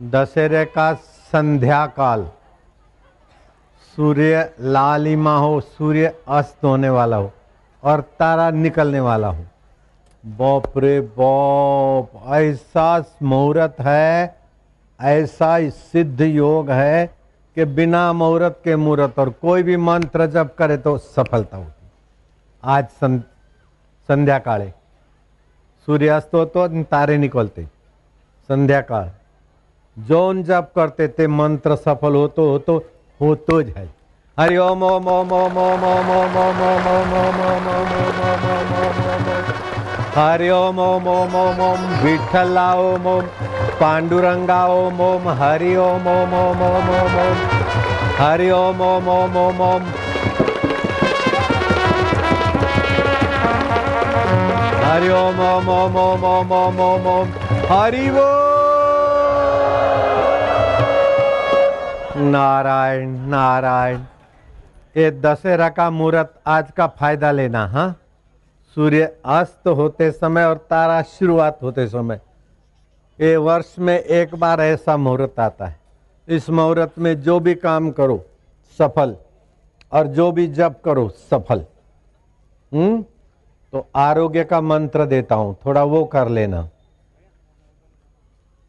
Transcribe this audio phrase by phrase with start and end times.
[0.00, 0.92] दशहरे का
[1.32, 2.24] संध्या काल
[3.96, 7.30] सूर्य लालिमा हो सूर्य अस्त होने वाला हो
[7.82, 9.44] और तारा निकलने वाला हो।
[10.24, 14.36] बाप रे बाप ऐसा मुहूर्त है
[15.00, 17.06] ऐसा सिद्ध योग है
[17.56, 21.90] कि बिना मुहूर्त के मुहूर्त और कोई भी मंत्र जप करे तो सफलता होती।
[22.64, 23.18] आज सं,
[24.08, 24.70] संध्या काले
[25.88, 27.64] सूर्यास्त हो तो तारे निकलते।
[28.48, 29.10] संध्या काल
[30.06, 32.76] जोन जप करते थे मंत्र सफल हो तो हो तो
[33.20, 33.88] हो तो जाए
[34.38, 38.08] हरि ओम ओम ओम ओम ओम ओम ओम ओम ओम ओम ओम ओम ओम ओम
[38.08, 39.66] ओम ओम ओम ओम
[40.18, 43.26] हरि ओम ओम ओम ओम ओम विठ्ठला ओम ओम
[43.80, 47.46] पांडुरंगा ओम ओम हरि ओम ओम ओम ओम ओम ओम
[48.20, 49.92] हरि ओम ओम ओम ओम ओम
[54.84, 57.32] हरि ओम ओम ओम ओम ओम ओम ओम ओम
[57.72, 58.47] हरि वो
[62.18, 63.98] नारायण नारायण।
[64.96, 67.96] ये दशहरा का मुहूर्त आज का फ़ायदा लेना हाँ?
[68.74, 72.20] सूर्य अस्त होते समय और तारा शुरुआत होते समय।
[73.20, 75.76] ये वर्ष में एक बार ऐसा मुहूर्त आता है।
[76.28, 78.24] इस मुहूर्त में जो भी काम करो,
[78.78, 79.16] सफल।
[79.92, 81.64] और जो भी जप करो, सफल।
[82.74, 83.02] हम्म?
[83.72, 86.68] तो आरोग्य का मंत्र देता हूँ, थोड़ा वो कर लेना।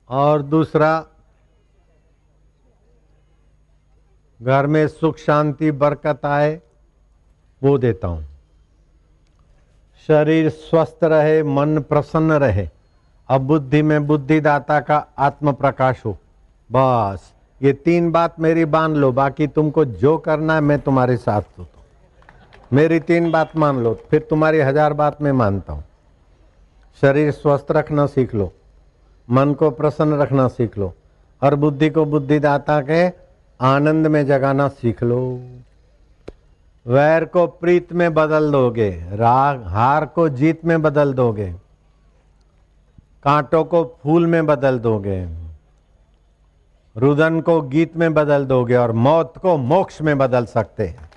[0.10, 1.06] और दूसरा
[4.40, 6.60] घर में सुख, शांति, बरकत आए,
[7.62, 8.26] वो देता हूँ।
[10.10, 12.68] शरीर स्वस्थ रहे, मन प्रसन्न रहे,
[13.30, 16.18] अब बुद्धि में बुद्धिदाता का आत्म प्रकाश हो।
[16.70, 21.60] बस, ये तीन बात मेरी बाँध लो, बाकी तुमको जो करना है मैं तुम्हारे साथ
[21.60, 21.68] हूँ।
[22.74, 25.84] मेरी तीन बात मान लो, फिर तुम्हारी हज़ार बात मैं मानता हूँ।
[27.02, 28.52] शरीर स्वस्थ रखना सीख लो,
[29.28, 30.94] मन को प्रसन्न रखना सीख लो,
[31.42, 33.08] और बुद्धि को बुद्धिदाता के
[33.60, 35.20] आनंद में जगाना सीख लो।
[36.86, 41.52] वैर को प्रीत में बदल दोगे, राग, हार को जीत में बदल दोगे,
[43.24, 45.20] कांटों को फूल में बदल दोगे,
[46.96, 51.10] रुदन को गीत में बदल दोगे और मौत को मोक्ष में बदल सकते हैं।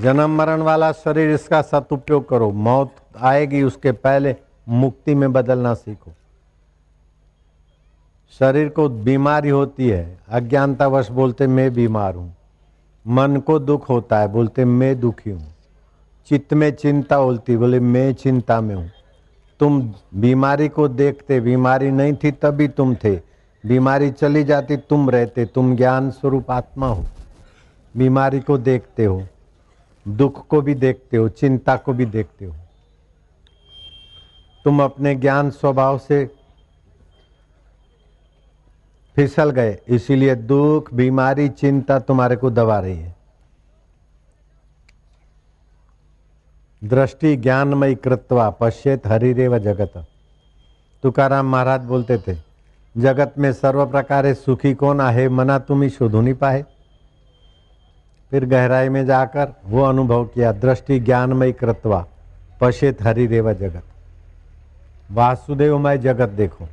[0.00, 4.36] जन्म मरण वाला शरीर इसका सदुपयोग करो, मौत आएगी उसके पहले
[4.68, 6.12] मुक्ति में बदलना सीखो।
[8.38, 12.36] शरीर को बीमारी होती है। अज्ञानतावश बोलते, मैं बीमार हूँ।
[13.06, 15.54] मन को दुख होता है। बोलते, मैं दुखी हूँ।
[16.26, 18.90] चित्त में चिंता होती बोले, मैं चिंता में हूँ।
[19.60, 23.20] तुम बीमारी को देखते, बीमारी नहीं थी तभी तुम थे।
[23.66, 27.04] बीमारी चली जाती, तुम रहते। तुम ज्ञान स्वरूप आत्मा हो।
[27.96, 29.22] बीमारी को देखते हो।
[30.08, 32.54] दुख को भी देखते हो। चिंता को भी देखते हो।
[34.64, 36.41] तुम अपने ज्ञान स्वभाव से
[39.16, 43.14] फिसल गए। इसीलिए दुख, बीमारी, चिंता तुम्हारे को दबा रही है।
[46.84, 50.06] दृष्टि ज्ञानमयी कृत्वा पश्चेत हरिरेव जगत।
[51.02, 52.36] तुकाराम महाराज बोलते थे,
[52.96, 56.64] जगत में सर्व प्रकार सुखी कौन आहे, मना तुम ही शोधो नहीं पाए।
[58.30, 62.06] फिर गहराई में जाकर वो अनुभव किया, दृष्टि ज्ञानमयी कृत्वा
[62.60, 63.82] पश्चेत हरिरेव जगत।
[65.12, 66.68] वासुदेवमय जगत देखो।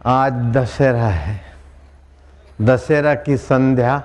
[0.00, 1.40] आज दशहरा है।
[2.60, 4.02] दशहरा की संध्या,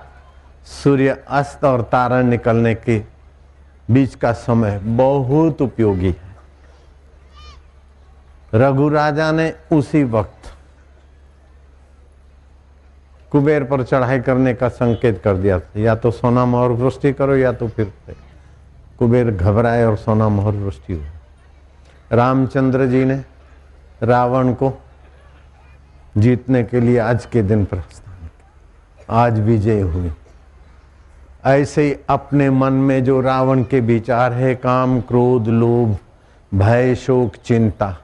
[0.65, 2.97] सूर्य अस्त और तारण निकलने के
[3.91, 6.35] बीच का समय बहुत उपयोगी है।
[8.53, 10.51] रघु राजा ने उसी वक्त
[13.31, 17.35] कुबेर पर चढ़ाई करने का संकेत कर दिया था। या तो सोना मोहर वृष्टि करो
[17.35, 17.93] या तो फिर
[18.99, 23.23] कुबेर घबराए और सोना मोहर वृष्टि हो रामचंद्र जी ने
[24.03, 24.69] रावण को
[26.17, 28.29] जीतने के लिए आज के दिन प्रस्थान
[29.09, 30.11] आज विजय हुई
[31.45, 35.97] ऐसे ही अपने मन में जो रावण के विचार है, काम, क्रोध, लोभ,
[36.51, 37.95] भय, शोक, चिंता,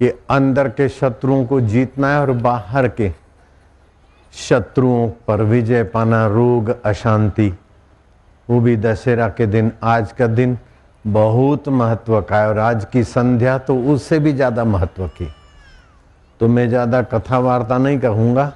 [0.00, 3.10] ये अंदर के शत्रुओं को जीतना है और बाहर के
[4.34, 7.52] शत्रुओं पर विजय पाना, रोग, अशांति,
[8.48, 10.58] वो भी दशहरा के दिन, आज का दिन
[11.04, 15.28] बहुत महत्व का है। और आज की संध्या तो उससे भी ज़्यादा महत्व की
[16.42, 18.52] तो मैं ज़्यादा कथा वार्ता नहीं कहूँगा,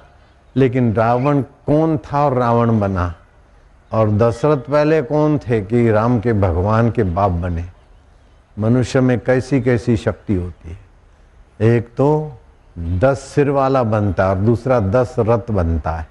[0.55, 3.13] लेकिन रावण कौन था और रावण बना?
[3.91, 7.65] और दशरथ पहले कौन थे कि राम के भगवान के बाप बने?
[8.57, 10.77] मनुष्य में कैसी कैसी शक्ति होती है?
[11.69, 12.37] एक तो
[12.75, 16.07] दस सिर वाला बनता है और दूसरा दस रथ बनता है,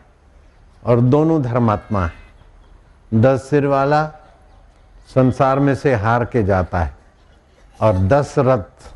[0.83, 4.05] और दोनों धर्मात्मा है। दस सिर वाला
[5.15, 6.95] संसार में से हार के जाता है,
[7.81, 8.95] और दशरथ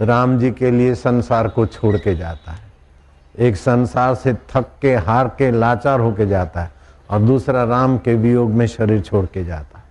[0.00, 2.70] राम जी के लिए संसार को छोड़ के जाता है।
[3.38, 6.70] एक संसार से थक के, हार के, लाचार होके जाता है
[7.10, 9.84] और दूसरा राम के वियोग में शरीर छोड़ के जाता है।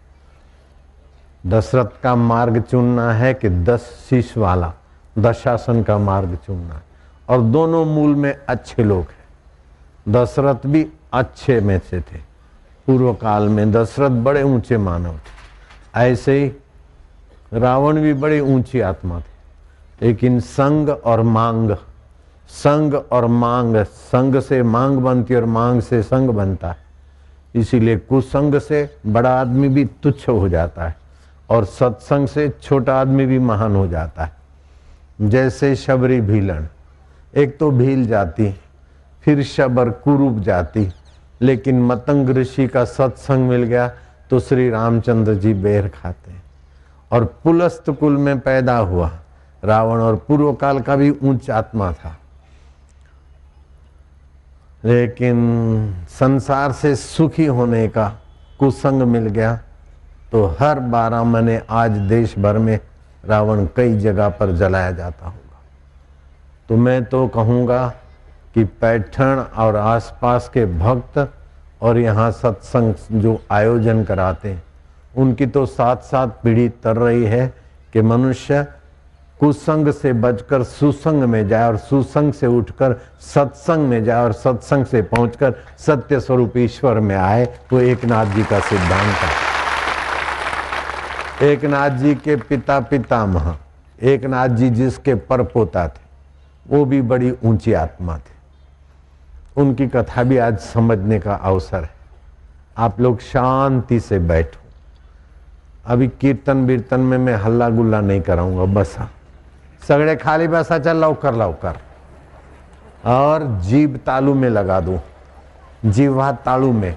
[1.48, 4.74] दशरथ का मार्ग चुनना है कि दस शीश वाला,
[5.20, 6.82] दशासन का मार्ग चुनना है।
[7.30, 9.20] और दोनों मूल में अच्छे लोग हैं।
[10.14, 12.18] दशरथ भी अच्छे में से थे।
[12.88, 15.40] पूर्व काल में दशरथ बड़े ऊँचे मानव थे।
[15.96, 16.52] ऐसे ही
[17.54, 19.38] रावण भी बड़ी ऊँची आत्मा थे।
[20.01, 21.72] लेकिन संग और मांग,
[22.50, 26.88] संग और मांग, संग से मांग बनती और मांग से संग बनता है।
[27.56, 30.96] इसीलिए कुसंग से बड़ा आदमी भी तुच्छ हो जाता है
[31.50, 36.68] और सत्संग से छोटा आदमी भी महान हो जाता है। जैसे शबरी भीलन,
[37.34, 38.51] एक तो भील जाती,
[39.24, 40.88] फिर शबर कुरूप जाती,
[41.42, 43.88] लेकिन मतंग ऋषि का सत्संग मिल गया
[44.30, 46.34] तो श्री रामचंद्र जी बेर खाते
[47.12, 49.12] और पुलस्त कुल में पैदा हुआ।
[49.64, 52.16] रावण और पूर्व काल का भी ऊंच आत्मा था।
[54.84, 58.08] लेकिन संसार से सुखी होने का
[58.60, 59.56] कुसंग मिल गया
[60.32, 62.80] तो हर बारह महीने आज देश भर में
[63.26, 65.60] रावण कई जगह पर जलाया जाता होगा।
[66.70, 67.88] तो मैं तो कहूँगा
[68.56, 71.18] कि पैठण और आसपास के भक्त
[71.82, 74.64] और यहाँ सत्संग जो आयोजन कराते हैं,
[75.18, 77.48] उनकी तो साथ साथ पीढ़ी तर रही है
[77.94, 78.66] कि मनुष्य
[79.39, 82.95] कुसंग से बचकर सुसंग में जाए और सुसंग से उठकर
[83.25, 88.25] सत्संग में जाए और सत्संग से पहुंचकर सत्य स्वरूप ईश्वर में आए वो एक नाथ
[88.25, 89.30] जी का सिद्धांत है।
[91.47, 93.57] एक नाथ जी के पिता पिता पितामह
[94.01, 96.01] एक नाथ जी जिसके पर पोता थे,
[96.65, 98.38] वो भी बड़ी ऊँची आत्मा थे।
[99.57, 101.89] उनकी कथा भी आज समझने का अवसर है।
[102.77, 104.59] आप लोग शांति से बैठो।
[105.86, 108.95] अभी कीर्तन वीर्तन में मैं हल्ला गुल्ला नहीं कराऊँगा, बस
[109.88, 111.78] सगड़े खाली बसा चल लवकर लवकर
[113.06, 115.00] और जीव तालू में लगा दो।
[115.86, 116.96] जीवा तालू में।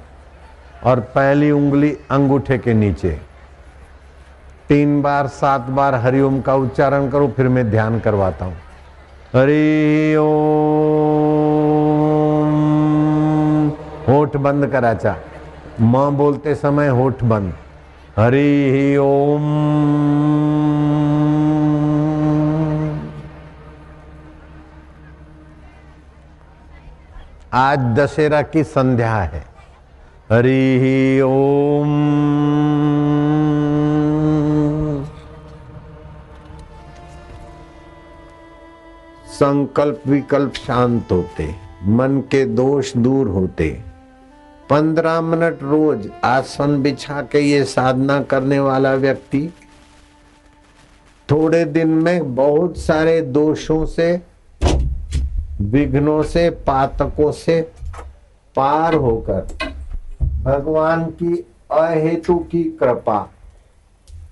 [0.85, 3.11] और पहली उंगली अंगूठे के नीचे।
[4.69, 8.55] तीन बार, सात बार हरिओम का उच्चारण करो, फिर मैं ध्यान करवाता हूँ।
[9.35, 10.15] हरि
[14.09, 15.17] होठ बंद कराचा
[15.81, 17.53] माँ बोलते समय होठ बंद।
[18.19, 19.45] हरि ओम
[27.55, 29.41] आज दशहरा की संध्या है।
[30.33, 31.91] हरि ओम।
[39.29, 41.55] संकल्प विकल्प शांत होते,
[41.85, 43.81] मन के दोष दूर होते।
[44.71, 49.49] पंद्रह मिनट रोज आसन बिछा के ये साधना करने वाला व्यक्ति,
[51.29, 54.32] थोड़े दिन में बहुत सारे दोषों से
[55.63, 57.73] विघ्नों से, पातकों से
[58.57, 59.49] पार होकर
[60.43, 63.29] भगवान की अहेतु की कृपा,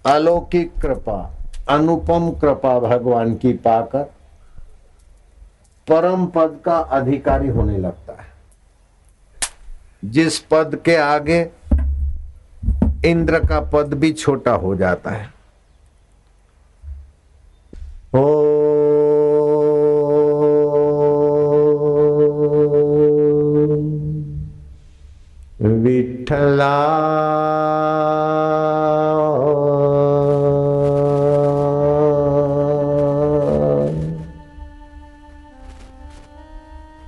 [0.06, 1.34] अलौकिक कृपा,
[1.68, 4.02] अनुपम कृपा भगवान की पाकर
[5.88, 8.30] परम पद का अधिकारी होने लगता है।
[10.04, 11.50] जिस पद के आगे
[13.04, 15.26] इंद्र का पद भी छोटा हो जाता है।
[18.14, 18.50] ओ
[25.82, 26.76] विठला।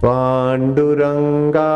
[0.02, 1.69] पांडुरंगा।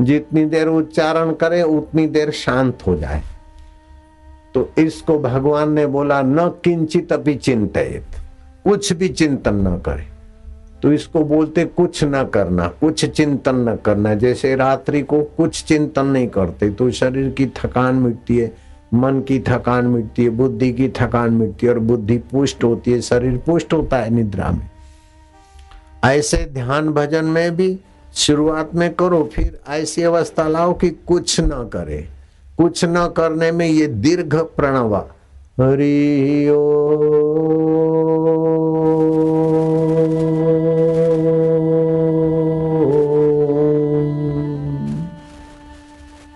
[0.00, 3.20] जितनी देर उच्चारण करे उतनी देर शांत हो जाए।
[4.56, 8.04] तो इसको भगवान ने बोला, न किंचित अभी चिंतित
[8.64, 10.06] कुछ भी चिंतन न करे।
[10.82, 16.06] तो इसको बोलते, कुछ न करना, कुछ चिंतन न करना। जैसे रात्रि को कुछ चिंतन
[16.06, 18.52] नहीं करते तो शरीर की थकान मिटती है,
[18.94, 23.00] मन की थकान मिटती है, बुद्धि की थकान मिटती है और बुद्धि पुष्ट होती है,
[23.00, 24.68] शरीर पुष्ट होता है निद्रा में।
[26.04, 27.78] ऐसे ध्यान भजन में भी
[28.14, 32.06] शुरुआत में करो, फिर ऐसी अवस्था लाओ कि कुछ न करे।
[32.58, 34.94] कुछ न करने में ये दीर्घ प्रणव।
[35.60, 36.48] हरि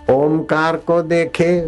[0.09, 1.61] ओमकार को देखे,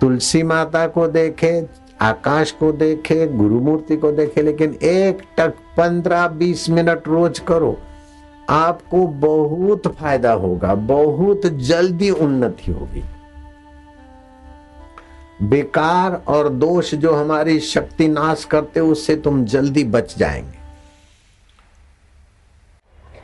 [0.00, 1.66] तुलसी माता को देखे,
[2.00, 7.76] आकाश को देखे गुरु मूर्ति को देखे, लेकिन एक टक पंद्रह बीस मिनट रोज करो,
[8.50, 13.04] आपको बहुत फ़ायदा होगा, बहुत जल्दी उन्नति होगी।
[15.42, 20.60] बेकार और दोष जो हमारी शक्ति नाश करते, उससे तुम जल्दी बच जाएँगे।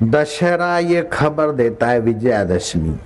[0.02, 2.96] दशहरा ये खबर देता है विजयादशमी।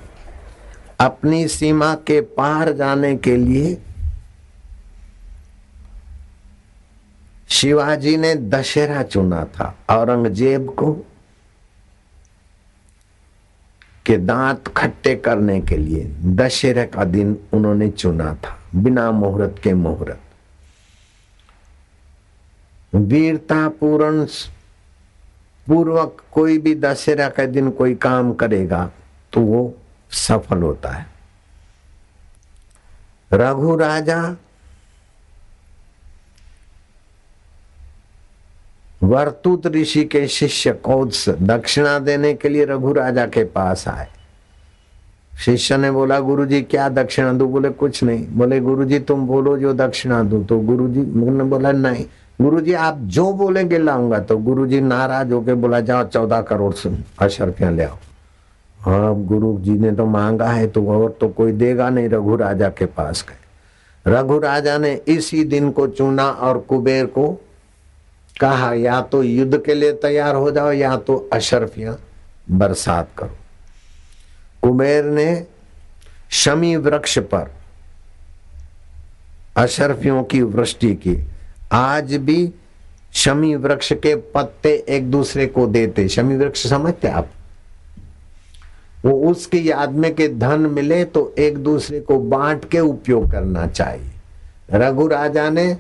[1.01, 3.79] अपनी सीमा के पार जाने के लिए
[7.49, 10.93] शिवाजी ने दशहरा चुना था, औरंगज़ेब को
[14.07, 19.75] के दांत खट्टे करने के लिए दशहरा का दिन उन्होंने चुना था। बिना मुहूर्त के
[19.75, 20.19] मुहूर्त।
[22.95, 24.27] वीरता पूर्ण
[25.67, 28.91] पूर्वक कोई भी दशहरा के दिन कोई काम करेगा
[29.33, 29.75] तो वो
[30.11, 31.07] सफल होता है।
[33.33, 34.23] रघु राजा
[39.03, 44.09] वर्तुत ऋषि के शिष्य कौत्स दक्षिणा देने के लिए रघु राजा के पास आए।
[45.45, 47.47] शिष्य ने बोला, गुरुजी, क्या दक्षिणा दू?
[47.47, 52.05] बोले, कुछ नहीं। बोले, गुरुजी, तुम बोलो जो दक्षिणा दू। तो गुरुजी ने बोला, नहीं।
[52.41, 56.75] गुरुजी, आप जो बोलेंगे लाऊँगा। तो गुरुजी नाराज़ होके बोला, जाओ, चौदह करोड़
[57.19, 57.97] अशरफियाँ ले आओ।
[58.81, 62.69] हाँ गुरु जी ने तो मांगा है तो और तो कोई देगा नहीं रघु राजा
[62.69, 67.41] के पास गए। रघु राजा ने इसी दिन को चुना और कुबेर को
[68.41, 71.99] कहा, या तो युद्ध के लिए तैयार हो जाओ, या तो अशरफियाँ
[72.51, 73.37] बरसात करो।
[74.63, 75.47] कुबेर ने
[76.31, 77.51] शमी वृक्ष पर
[79.57, 81.29] अशरफियों की वृष्टि की।
[81.73, 82.53] आज भी
[83.13, 87.31] शमी वृक्ष के पत्ते एक दूसरे को देते। शमी वृक्ष समझते आप?
[89.05, 93.67] वो उसकी याद में के धन मिले तो एक दूसरे को बांट के उपयोग करना
[93.67, 94.11] चाहिए।
[94.73, 95.77] रघु राजा ने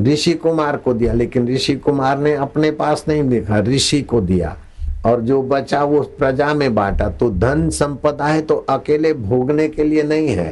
[0.00, 4.56] ऋषि कुमार को दिया, लेकिन ऋषि कुमार ने अपने पास नहीं देखा, ऋषि को दिया।
[5.06, 9.84] और जो बचा वो प्रजा में बांटा तो धन संपदा है तो अकेले भोगने के
[9.84, 10.50] लिए नहीं है।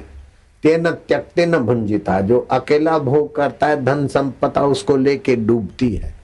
[0.64, 6.14] तेन त्यक्ते न भुंजिता, जो अकेला भोग करता है, धन संपदा उसको लेके डूबती है।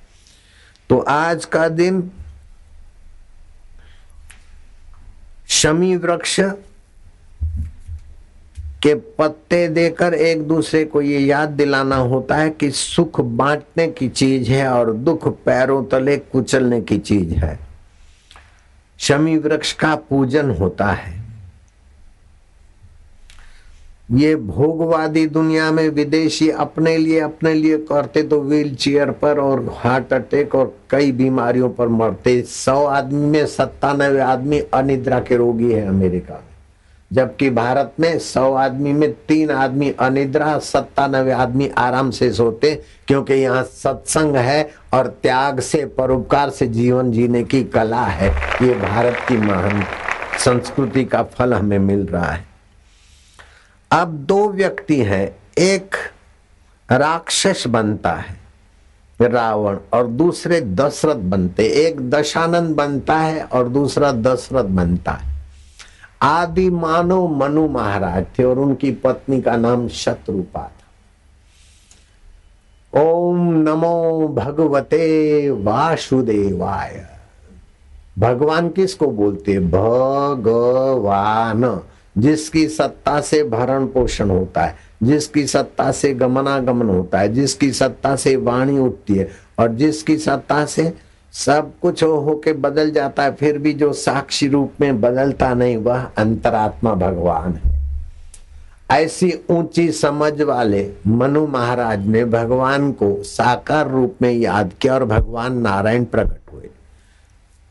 [0.90, 2.10] तो आज का दिन,
[5.48, 6.40] शमी वृक्ष
[8.82, 14.08] के पत्ते देकर एक दूसरे को ये याद दिलाना होता है कि सुख बांटने की
[14.08, 17.65] चीज़ है और दुख पैरों तले कुचलने की चीज़ है।
[18.98, 21.14] शमी वृक्ष का पूजन होता है।
[24.12, 29.64] ये भोगवादी दुनिया में विदेशी अपने लिए अपने लिए करते तो व्हील चेयर पर और
[29.76, 35.72] हार्ट अटैक और कई बीमारियों पर मरते। सौ आदमी में सत्तानवे आदमी अनिद्रा के रोगी
[35.72, 36.55] है अमेरिका में।
[37.12, 43.34] जबकि भारत में सौ आदमी में तीन आदमी अनिद्रा, सत्तानवे आदमी आराम से सोते, क्योंकि
[43.34, 48.30] यहाँ सत्संग है और त्याग से, परोपकार से जीवन जीने की कला है।
[48.66, 49.84] ये भारत की महान
[50.38, 52.44] संस्कृति का फल हमें मिल रहा है।
[53.90, 55.96] अब दो व्यक्ति हैं। एक
[56.92, 58.36] राक्षस बनता है,
[59.20, 65.35] रावण, और दूसरे दशरथ बनते। एक दशानंद बनता है और दूसरा दशरथ बनता है।
[66.26, 70.76] आदि मानव मनु महाराज थे और उनकी पत्नी का नाम शत्रुपा था।
[73.00, 77.06] ओम नमो भगवते वासुदेवाय।
[78.18, 81.80] भगवान किसको बोलते भगवान,
[82.18, 88.16] जिसकी सत्ता से भरण पोषण होता है, जिसकी सत्ता से गमनागमन होता है, जिसकी सत्ता
[88.16, 90.92] से वाणी उठती है और जिसकी सत्ता से
[91.36, 96.02] सब कुछ होके बदल जाता है, फिर भी जो साक्षी रूप में बदलता नहीं, वह
[96.18, 97.74] अंतरात्मा भगवान है।
[98.92, 105.04] ऐसी ऊँची समझ वाले मनु महाराज ने भगवान को साकार रूप में याद किया और
[105.04, 106.68] भगवान नारायण प्रकट हुए।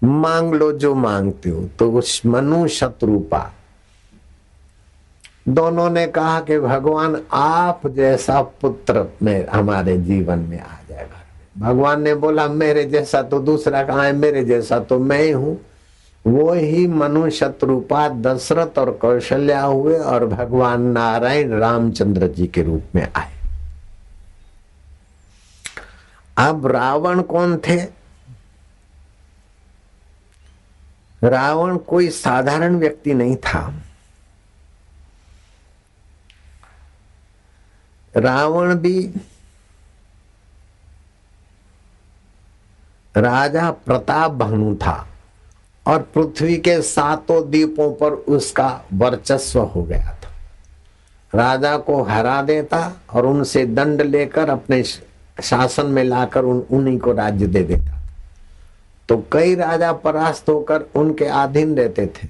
[0.01, 3.51] मांग लो जो मांगते हो तो उस मनु शत्रुपा।
[5.47, 11.24] दोनों ने कहा कि भगवान आप जैसा पुत्र में हमारे जीवन में आ जाएगा।
[11.57, 14.13] भगवान ने बोला, मेरे जैसा तो दूसरा कहा है?
[14.13, 15.33] मेरे जैसा तो मैं ही
[16.25, 22.83] वो ही। मनु शत्रुपा दशरथ और कौशल्या हुए और भगवान नारायण रामचंद्र जी के रूप
[22.95, 23.33] में आए।
[26.37, 27.75] अब रावण कौन थे?
[31.23, 33.73] रावण कोई साधारण व्यक्ति नहीं था।
[38.17, 39.13] रावण भी
[43.17, 45.07] राजा प्रताप भानु था
[45.87, 50.31] और पृथ्वी के सातों द्वीपों पर उसका वर्चस्व हो गया था।
[51.37, 54.83] राजा को हरा देता और उनसे दंड लेकर अपने
[55.43, 57.99] शासन में लाकर उन, उन्हीं को राज्य दे देता।
[59.09, 62.27] तो कई राजा परास्त होकर उनके अधीन रहते थे।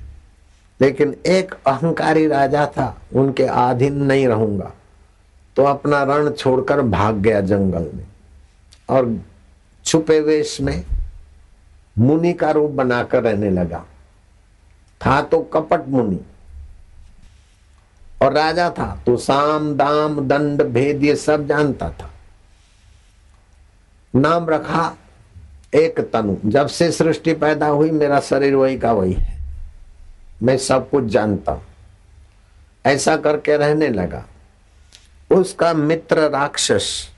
[0.82, 4.72] लेकिन एक अहंकारी राजा था, उनके अधीन नहीं रहूँगा।
[5.56, 8.08] तो अपना रण छोड़कर भाग गया जंगल में।
[8.89, 9.18] और
[9.86, 10.86] छुपे वेश में
[11.98, 13.86] मुनि का रूप बनाकर रहने लगा।
[15.01, 16.20] था तो कपट मुनि
[18.22, 22.12] और राजा था तो साम, दाम, दंड, भेद, ये सब जानता था।
[24.15, 24.96] नाम रखा
[25.74, 29.38] एक तनु। जब से सृष्टि पैदा हुई, मेरा शरीर वही का वही है।
[30.44, 31.62] मैं सब कुछ जानता
[32.86, 34.25] ऐसा करके रहने लगा।
[35.32, 37.14] उसका मित्र राक्षस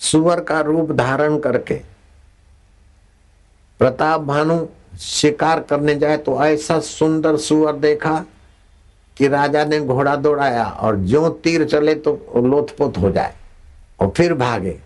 [0.00, 1.74] सुअर का रूप धारण करके
[3.80, 4.66] प्रताप भानु
[4.98, 8.24] शिकार करने जाए तो ऐसा सुंदर सुअर देखा
[9.16, 13.34] कि राजा ने घोड़ा दौड़ाया और जो तीर चले तो लोथपोथ हो जाए
[14.00, 14.76] और फिर भागे।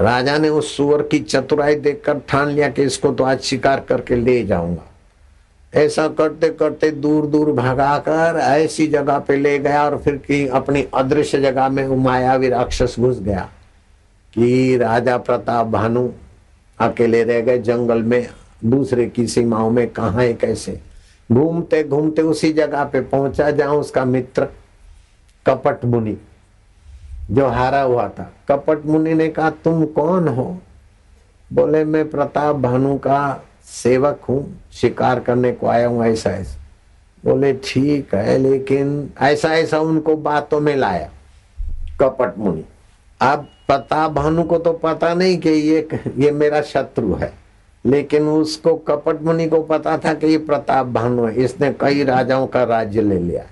[0.00, 4.16] राजा ने उस सुअर की चतुराई देखकर ठान लिया कि इसको तो आज शिकार करके
[4.16, 10.16] ले जाऊँगा। ऐसा करते करते दूर दूर भगाकर ऐसी जगह पे ले गया और फिर
[10.16, 13.48] की अपनी अदृश्य जगह में मायावी राक्षस घुस गया।
[14.36, 16.08] कि राजा प्रताप भानु
[16.78, 18.28] अकेले रह गए जंगल में,
[18.64, 20.80] दूसरे की सीमाओं में, कहा है, कैसे?
[21.32, 24.48] घूमते घूमते उसी जगह पे पहुँचा जहाँ उसका मित्र
[25.46, 26.16] कपट मुनि,
[27.30, 30.60] जो हारा हुआ था। कपट मुनि ने कहा, तुम कौन हो?
[31.52, 36.60] बोले, मैं प्रताप भानु का सेवक हूँ, शिकार करने को आया हूँ ऐसा ऐसा।
[37.24, 41.10] बोले, ठीक है, लेकिन ऐसा ऐसा उनको बातों में लाया
[42.00, 42.64] कपट मुनि।
[43.20, 47.32] अब प्रताप भानु को तो पता नहीं कि ये ये मेरा शत्रु है।
[47.84, 52.46] लेकिन उसको कपट मुनि को पता था कि ये प्रताप भानु है। इसने कई राजाओं
[52.46, 53.42] का राज्य ले लिया।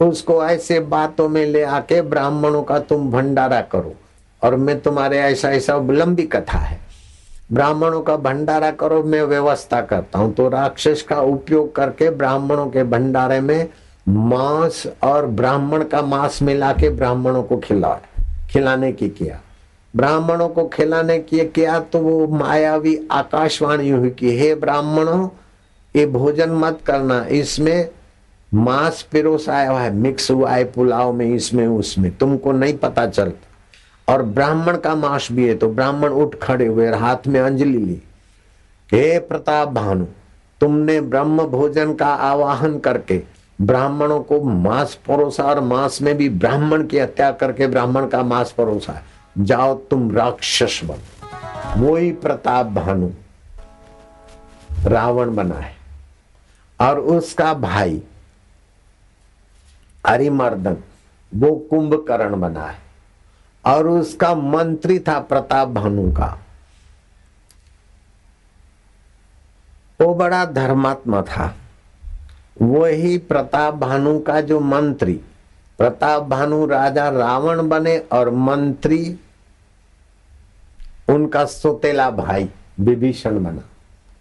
[0.00, 3.94] उसको ऐसे बातों में ले आके ब्राह्मणों का तुम भंडारा करो।
[4.42, 6.78] और मैं तुम्हारे ऐसा ऐसा लंबी कथा है।
[7.52, 12.84] ब्राह्मणों का भंडारा करो, मैं व्यवस्था करता हूँ। तो राक्षस का उपयोग करके ब्राह्मणों के
[12.84, 13.68] भंडारे में
[14.08, 18.00] मांस और ब्राह्मण का मांस मिला के ब्राह्मणों को खिला,
[18.50, 19.40] खिलाने की किया।
[19.96, 25.28] ब्राह्मणों को खिलाने की किया तो वो मायावी आकाशवाणी हुई कि, हे ब्राह्मणों,
[25.96, 27.90] ये भोजन मत करना, इसमें
[28.54, 33.06] मांस पिरोस आया हुआ है, मिक्स हुआ है पुलाव में, इसमें, उसमें, तुमको नहीं पता
[33.06, 37.78] चलता। और ब्राह्मण का मांस भी है तो ब्राह्मण उठ खड़े हुए हाथ में अंजलि
[37.78, 38.02] ली।
[38.92, 40.04] हे प्रताप भानु,
[40.60, 43.22] तुमने ब्रह्म भोजन का आवाहन करके
[43.60, 48.52] ब्राह्मणों को मांस परोसा और मांस में भी ब्राह्मण की हत्या करके ब्राह्मण का मांस
[48.52, 53.10] परोसा है। जाओ तुम राक्षस बनो। ही प्रताप भानु
[54.84, 55.76] रावण बना है।
[56.80, 58.02] और उसका भाई
[60.06, 60.76] हरिमर्दन,
[61.34, 62.78] वो कुंभकर्ण बना है।
[63.66, 66.38] और उसका मंत्री था प्रताप भानु का।
[70.00, 71.54] वो बड़ा धर्मात्मा था।
[72.62, 75.20] वही प्रताप भानु का जो मंत्री
[75.80, 79.18] प्रताप भानु राजा रावण बने और मंत्री,
[81.08, 82.48] उनका सोतेला भाई
[82.80, 83.62] विभीषण बना।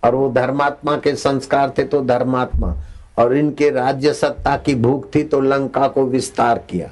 [0.04, 2.76] और वो धर्मात्मा के संस्कार थे तो धर्मात्मा,
[3.18, 6.90] और इनके राज्य सत्ता की भूख थी तो लंका को विस्तार किया।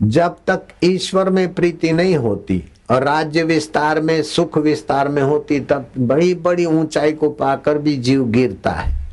[0.00, 5.60] जब तक ईश्वर में प्रीति नहीं होती और राज्य विस्तार में, सुख विस्तार में होती,
[5.60, 9.03] तब बड़ी बड़ी ऊंचाई को पाकर भी जीव गिरता है।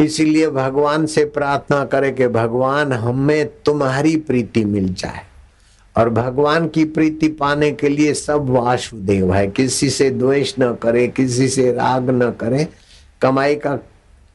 [0.00, 5.20] इसीलिए भगवान से प्रार्थना करें कि भगवान, हमें तुम्हारी प्रीति मिल जाए।
[5.96, 11.08] और भगवान की प्रीति पाने के लिए सब वासुदेव है। किसी से द्वेष न करे,
[11.08, 12.68] किसी से राग न करे।
[13.20, 13.76] कमाई का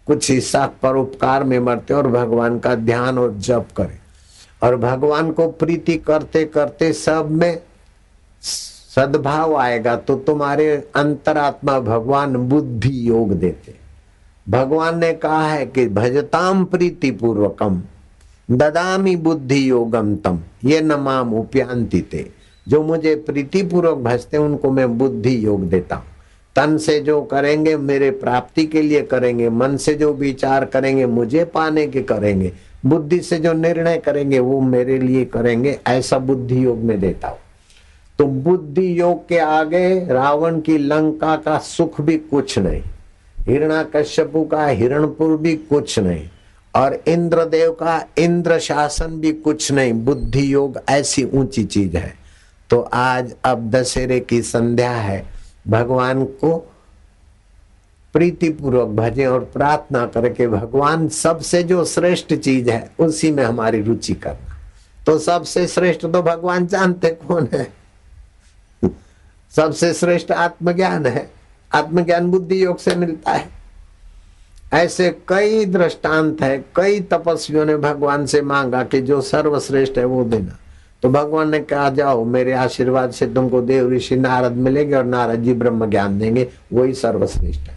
[0.08, 3.98] कुछ हिस्सा परोपकार में मरते और भगवान का ध्यान और जप करे।
[4.64, 7.60] और भगवान को प्रीति करते करते सब में
[8.42, 13.85] सद्भाव आएगा तो तुम्हारे अंतरात्मा भगवान बुद्धि योग देते।
[14.50, 17.82] भगवान ने कहा है कि भजताम प्रीति पूर्वकम
[18.52, 22.32] ददामी बुद्धि योगम तम, ये नमाम माम उपयांति ते।
[22.68, 26.06] जो मुझे प्रीति पूर्वक भजते उनको मैं बुद्धि योग देता हूँ।
[26.56, 31.46] तन से जो करेंगे, मेरे प्राप्ति के लिए करेंगे, मन से जो विचार करेंगे, मुझे
[31.46, 32.52] पाने के करेंगे,
[32.86, 37.38] बुद्धि से जो निर्णय करेंगे, वो मेरे लिए करेंगे, ऐसा बुद्धि योग में देता हूँ।
[38.20, 42.82] तो बुद्धि योग के आगे रावण की लंका का सुख भी कुछ नहीं।
[43.46, 46.30] हिरणा कश्यपु का हिरणपुर भी कुछ नहीं,
[46.76, 52.14] और इंद्रदेव का इंद्र शासन भी कुछ नहीं। बुद्धि योग ऐसी ऊँची चीज़ है।
[52.70, 55.26] तो आज अब दशहरे की संध्या है।
[55.68, 56.72] भगवान को
[58.14, 63.82] प्रीति पूर्वक भजे और प्रार्थना करके भगवान सबसे जो श्रेष्ठ चीज़ है, उसी में हमारी
[63.82, 64.56] रुचि करना।
[65.06, 67.74] तो सबसे श्रेष्ठ तो भगवान जानते कौन है?
[69.56, 71.35] सबसे श्रेष्ठ आत्मज्ञान है।
[71.76, 73.48] आत्मज्ञान बुद्धि योग से मिलता है।
[74.74, 80.24] ऐसे कई दृष्टांत है, कई तपस्वियों ने भगवान से मांगा कि जो सर्वश्रेष्ठ है वो
[80.24, 80.58] देना।
[81.02, 85.44] तो भगवान ने कहा, जाओ, मेरे आशीर्वाद से तुमको देव ऋषि नारद मिलेंगे और नारद
[85.44, 87.76] जी ब्रह्म ज्ञान देंगे, वही सर्वश्रेष्ठ है।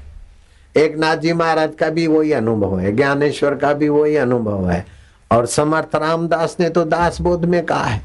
[0.85, 4.87] एक नाथ जी महाराज का भी वही अनुभव है, ज्ञानेश्वर का भी वही अनुभव है।
[5.33, 8.03] और समर्थ रामदास ने तो दास बोध में कहा है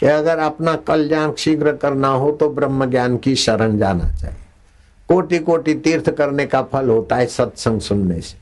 [0.00, 4.36] कि अगर अपना कल्याण शीघ्र करना हो तो ब्रह्म ज्ञान की शरण जाना चाहिए।
[5.10, 8.38] कोटि कोटि तीर्थ करने का फल होता है सत्संग सुनने से।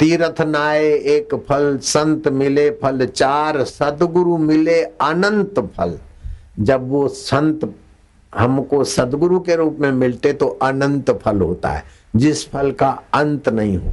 [0.00, 5.98] तीर्थ नाए एक फल, संत मिले फल, चार सदगुरु मिले अनंत फल।
[6.60, 7.74] जब वो संत
[8.34, 11.84] हमको सदगुरु के रूप में मिलते तो अनंत फल होता है।
[12.16, 13.92] जिस फल का अंत नहीं हो।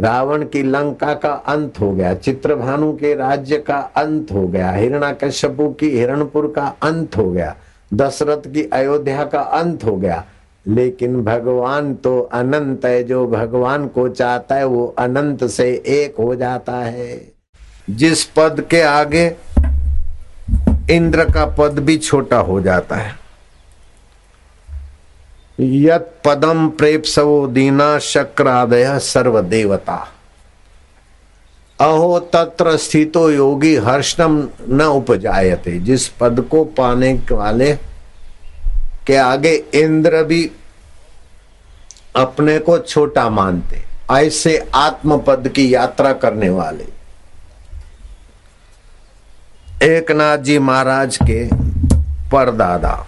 [0.00, 5.68] रावण की लंका का अंत हो गया, चित्रभानु के राज्य का अंत हो गया, हिरणाकश्यपु
[5.68, 7.56] की हिरणपुर का अंत हो गया,
[7.94, 10.24] दशरथ की अयोध्या का अंत हो गया
[10.66, 16.34] लेकिन भगवान तो अनंत है, जो भगवान को चाहता है वो अनंत से एक हो
[16.34, 17.32] जाता है।
[17.90, 19.26] जिस पद के आगे
[20.90, 23.14] इंद्र का पद भी छोटा हो जाता है।
[25.60, 29.96] यत पदम प्रेपसवो दीना शक्रादय सर्व देवता
[31.80, 37.72] अहो तत्र स्थितो योगी हर्षम न उपजायते। जिस पद को पाने वाले
[39.06, 40.50] के आगे इंद्र भी
[42.16, 46.84] अपने को छोटा मानते, ऐसे आत्म पद की यात्रा करने वाले।
[49.82, 51.44] एक नाथ जी महाराज के
[52.30, 53.06] परदादा,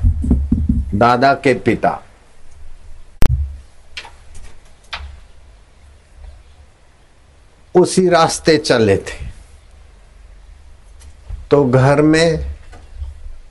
[0.94, 2.00] दादा के पिता।
[7.74, 9.26] उसी रास्ते चले थे।
[11.50, 12.53] तो घर में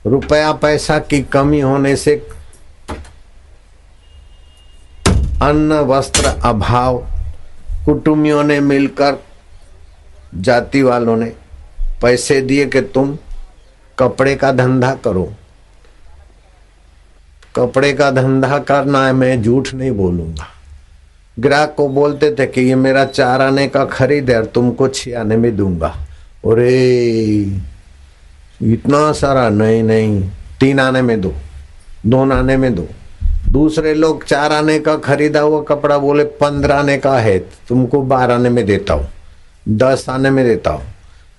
[0.06, 2.28] रुपया पैसा की कमी होने से
[5.42, 7.06] अन्न, वस्त्र, अभाव,
[7.84, 9.22] कुटुंबियों ने मिलकर,
[10.34, 11.32] जाति वालों ने
[12.02, 13.18] पैसे दिए कि तुम
[13.98, 15.32] कपड़े का धंधा करो।
[17.56, 20.46] कपड़े का धंधा करना है, मैं झूठ नहीं बोलूँगा।
[21.38, 25.36] ग्राहक को बोलते थे कि ये मेरा चार आने का खरीद है और तुमको छियाने
[25.36, 25.88] में दूँगा।
[26.46, 27.73] अरे!
[28.62, 31.32] इतना सारा नहीं नहीं। तीन आने में दो
[32.06, 32.86] दो आने में दो।
[33.48, 38.34] दूसरे लोग चार आने का खरीदा हुआ कपड़ा बोले, पंद्रह आने का है, तुमको बारह
[38.34, 39.08] आने में देता हूँ।
[39.68, 40.82] दस आने में देता हूँ।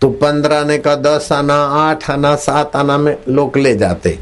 [0.01, 4.19] तो पंद्रह आने का दस आना, आठ आना, सात आना में लोग ले जाते।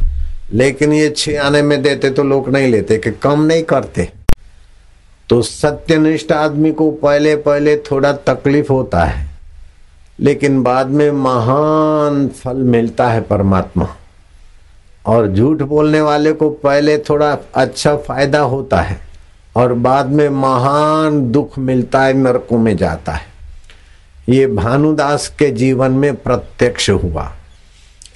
[0.53, 4.09] लेकिन ये छह आने में देते तो लोग नहीं लेते, कि कम नहीं करते।
[5.29, 9.32] तो सत्यनिष्ठ आदमी को पहले पहले थोड़ा तकलीफ़ होता है।
[10.19, 13.87] लेकिन बाद में महान फल मिलता है परमात्मा।
[15.05, 18.99] और झूठ बोलने वाले को पहले थोड़ा अच्छा फ़ायदा होता है
[19.55, 23.31] और बाद में महान दुख मिलता है, नरकों में जाता है।
[24.29, 27.31] ये भानुदास के जीवन में प्रत्यक्ष हुआ।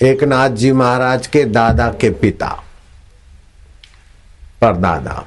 [0.01, 2.47] एक नाथ जी महाराज के दादा के पिता,
[4.61, 5.23] परदादा।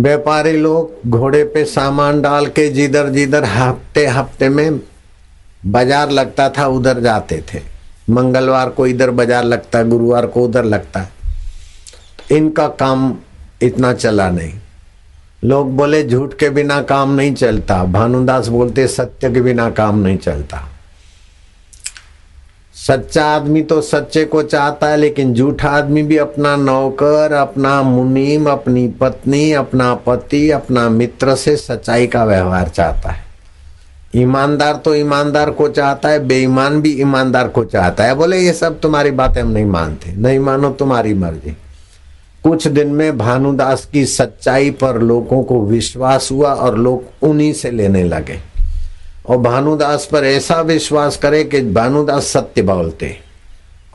[0.00, 4.80] व्यापारी लोग घोड़े पे सामान डाल के जिधर जिधर हफ़्ते हफ़्ते में
[5.66, 7.60] बाज़ार लगता था, उधर जाते थे।
[8.10, 11.06] मंगलवार को इधर बाज़ार लगता, गुरुवार को उधर लगता।
[12.30, 13.14] इनका काम
[13.62, 14.52] इतना चला नहीं।
[15.44, 20.18] लोग बोले, झूठ के बिना काम नहीं चलता। भानुदास बोलते, सत्य के बिना काम नहीं
[20.18, 20.68] चलता।
[22.86, 28.50] सच्चा आदमी तो सच्चे को चाहता है, लेकिन झूठा आदमी भी अपना नौकर, अपना मुनीम,
[28.50, 33.24] अपनी पत्नी, अपना पति, अपना मित्र से सच्चाई का व्यवहार चाहता है।
[34.16, 38.80] ईमानदार तो ईमानदार को चाहता है, बेईमान भी ईमानदार को चाहता है। बोले, ये सब
[38.80, 41.56] तुम्हारी बातें हम नहीं मानते। नहीं मानो तुम्हारी मर्ज़ी।
[42.44, 47.70] कुछ दिन में भानुदास की सच्चाई पर लोगों को विश्वास हुआ और लोग उन्हीं से
[47.70, 48.49] लेने लगे।
[49.26, 53.16] और भानुदास पर ऐसा विश्वास करे कि भानुदास सत्य बोलते।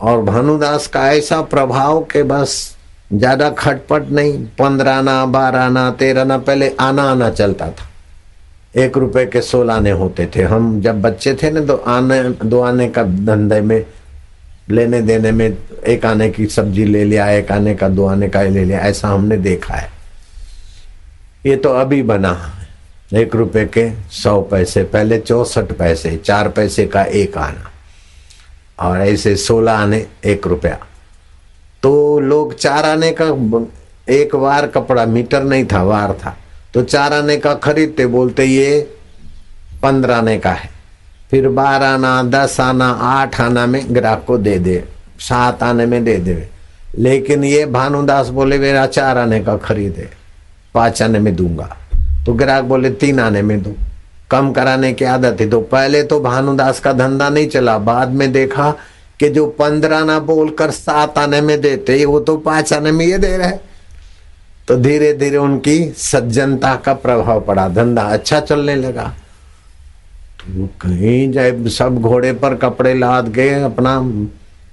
[0.01, 2.75] और भानुदास का ऐसा प्रभाव के बस
[3.13, 7.89] ज़्यादा खटपट नहीं, पंद्रह ना, बारह ना, तेरह ना, पहले आना आना चलता था।
[8.75, 12.61] एक रुपए के सोलह आने होते थे। हम जब बच्चे थे ना तो आने, दो
[12.61, 13.85] आने का धंधे में,
[14.69, 15.57] लेने देने में,
[15.87, 19.07] एक आने की सब्ज़ी ले लिया, एक आने का, दो आने का ले लिया, ऐसा
[19.07, 19.89] हमने देखा है।
[21.45, 22.54] ये तो अभी बना।
[23.13, 27.71] एक रुपए के सौ पैसे, पहले चौसठ पैसे, चार पैसे का एक आना।
[28.79, 30.79] और ऐसे सोलह आने, एक रुपया।
[31.83, 33.25] तो लोग चार आने का,
[34.09, 36.37] एक वार कपड़ा, मीटर नहीं था, वार था।
[36.73, 38.97] तो चार आने का खरीदते, बोलते ये
[39.83, 40.69] पंद्रह आने का है।
[41.31, 44.85] फिर बारह आना, दस आना, आठ आना में ग्राहक को दे दे,
[45.19, 46.49] सात आने में दे दे।
[46.97, 50.09] लेकिन ये भानुदास बोले, मेरा चार आने का खरीदे,
[50.73, 51.77] पाँच आने में दूँगा।
[52.25, 53.75] तो ग्राहक बोले, तीन आने में दो।
[54.31, 58.31] कम कराने की आदत है तो पहले तो भानुदास का धंधा नहीं चला, बाद में
[58.31, 58.69] देखा
[59.19, 63.17] कि जो पंद्रह ना बोलकर सात आने में देते वो तो पाँच आने में ये
[63.17, 63.51] दे रहे
[64.67, 69.03] तो धीरे धीरे उनकी सज्जनता का प्रभाव पड़ा, धंधा अच्छा चलने लगा।
[70.39, 73.99] तो कहीं जाए, सब घोड़े पर कपड़े लाद गए अपना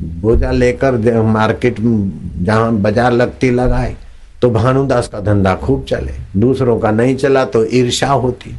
[0.01, 3.97] बोझा लेकर मार्केट, जहाँ बाज़ार लगती लगाए।
[4.43, 8.55] तो भानुदास का धंधा खूब चले। दूसरों का नहीं चला तो ईर्षा होती।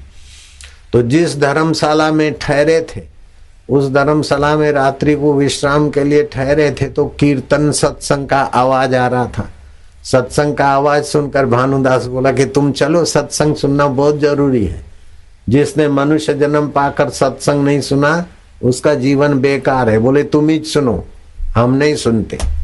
[0.93, 3.01] तो जिस धर्मशाला में ठहरे थे,
[3.69, 8.95] उस धर्मशाला में रात्रि को विश्राम के लिए ठहरे थे तो कीर्तन सत्संग का आवाज़
[8.95, 9.49] आ रहा था।
[10.03, 14.85] सत्संग का आवाज़ सुनकर भानुदास बोला कि तुम चलो, सत्संग सुनना बहुत ज़रूरी है।
[15.49, 18.25] जिसने मनुष्य जन्म पाकर सत्संग नहीं सुना,
[18.63, 21.05] उसका जीवन बेकार है। बोले, तुम ही सुनो,
[21.55, 22.62] हम नहीं सुनते।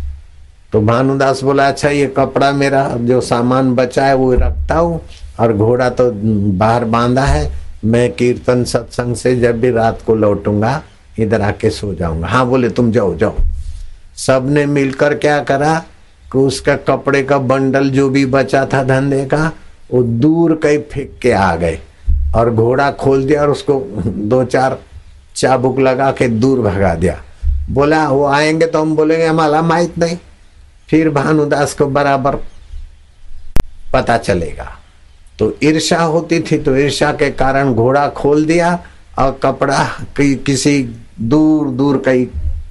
[0.73, 4.99] तो भानुदास बोला अच्छा ये कपड़ा मेरा जो सामान बचा है वो रखता हूँ
[5.39, 7.51] और घोड़ा तो बाहर बांधा है।
[7.85, 10.81] मैं कीर्तन सत्संग से जब भी रात को लौटूँगा,
[11.19, 13.35] इधर आके सो जाऊँगा। हाँ बोले, तुम जाओ जाओ।
[14.17, 15.73] सबने मिलकर क्या करा
[16.31, 19.51] कि उसका कपड़े का बंडल जो भी बचा था धंधे का,
[19.91, 21.79] वो दूर कहीं फेंक के आ गए
[22.35, 24.77] और घोड़ा खोल दिया और उसको दो चार
[25.35, 27.21] चाबुक लगा के दूर भगा दिया।
[27.69, 30.17] बोला, वो आएँगे तो हम बोलेंगे, हमारा माहित नहीं।
[30.89, 32.35] फिर भानुदास को बराबर
[33.93, 34.79] पता चलेगा।
[35.39, 38.83] तो ईर्षा होती थी तो ईर्षा के कारण घोड़ा खोल दिया
[39.19, 39.83] और कपड़ा
[40.17, 40.83] कि, किसी
[41.21, 42.25] दूर दूर कहीं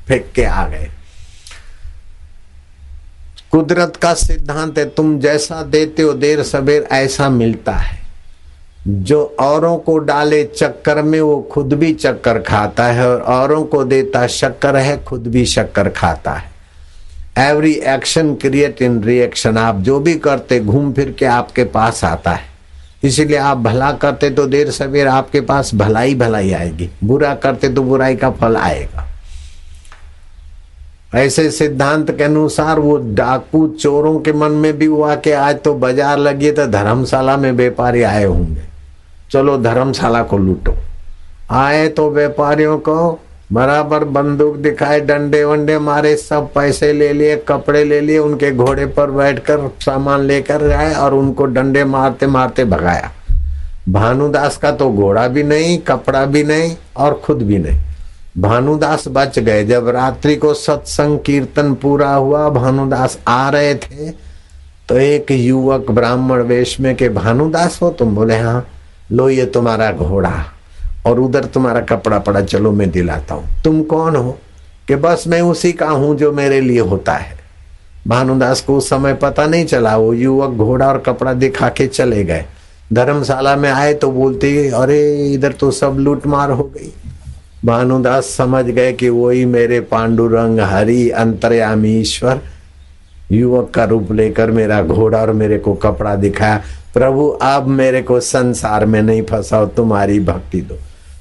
[0.08, 0.90] फेंक के आ गए।
[3.50, 7.98] कुदरत का सिद्धांत है तुम जैसा देते हो देर सवेर ऐसा मिलता है।
[8.88, 13.84] जो औरों को डाले चक्कर में वो खुद भी चक्कर खाता है और औरों को
[13.84, 16.57] देता शक्कर है खुद भी शक्कर खाता है।
[17.38, 22.30] Every action create in reaction आप जो भी करते, घूम फिर के आपके पास आता
[22.30, 22.46] है।
[23.04, 27.82] इसीलिए आप भला करते तो देर सवेर आपके पास भलाई भलाई आएगी। बुरा करते तो
[27.82, 29.06] बुराई का फल आएगा।
[31.14, 35.74] ऐसे सिद्धांत के अनुसार वो डाकू चोरों के मन में भी हुआ कि आज तो
[35.76, 38.66] बाज़ार लगी तो धर्मशाला में व्यापारी आए होंगे।
[39.30, 40.74] चलो धर्मशाला को लूटो।
[41.52, 42.98] आए तो व्यापारियों को
[43.52, 48.86] बराबर बंदूक दिखाए, डंडे वंडे मारे, सब पैसे ले लिए, कपड़े ले लिए, उनके घोड़े
[48.86, 53.10] पर बैठकर सामान लेकर आए और उनको डंडे मारते मारते भगाया।
[53.88, 57.80] भानुदास का तो घोड़ा भी नहीं, कपड़ा भी नहीं और खुद भी नहीं।
[58.38, 64.10] भानुदास बच गए। जब रात्रि को सत्संग कीर्तन पूरा हुआ, भानुदास आ रहे थे
[64.88, 68.14] तो एक युवक ब्राह्मण वेश में के, भानुदास हो तुम?
[68.14, 68.66] बोले हाँ
[69.12, 70.32] लो ये तुम्हारा घोड़ा।
[71.08, 74.38] और उधर तुम्हारा कपड़ा पड़ा, चलो मैं दिलाता हूँ। तुम कौन हो?
[74.88, 77.38] कि बस मैं उसी का हूँ जो मेरे लिए होता है।
[78.06, 82.24] भानुदास को उस समय पता नहीं चला, वो युवक घोड़ा और कपड़ा दिखा के चले
[82.24, 82.44] गए।
[82.92, 86.92] धर्मशाला में आए तो बोलते, अरे, इधर तो सब लूट मार हो गई।
[87.64, 92.40] भानुदास समझ गए कि वही मेरे पांडुरंग हरि अंतर्यामी ईश्वर।
[93.32, 96.62] युवक का रूप लेकर मेरा घोड़ा और मेरे को कपड़ा दिखाया,
[96.94, 100.78] प्रभु, अब मेरे को संसार में नहीं फंसाओ, तुम्हारी भक्ति दो।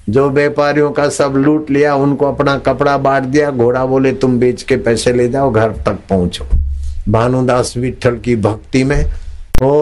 [0.09, 4.63] जो व्यापारियों का सब लूट लिया, उनको अपना कपड़ा बांट दिया, घोड़ा बोले, तुम बेच
[4.63, 6.45] के पैसे ले जाओ, घर तक पहुंचो।
[7.09, 9.05] भानुदास विठल की भक्ति में,
[9.63, 9.73] ओ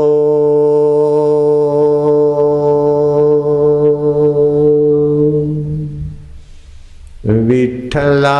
[7.28, 8.36] विठला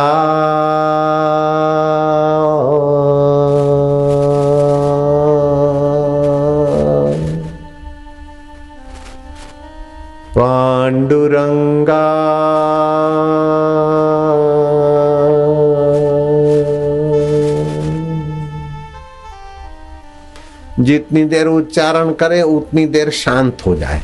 [20.86, 24.00] जितनी देर उच्चारण करे, उतनी देर शांत हो जाए।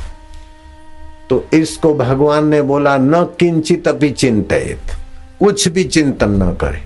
[1.30, 4.96] तो इसको भगवान ने बोला, न किंचित अपनी चिंतित
[5.40, 6.80] कुछ भी चिंतन न करे।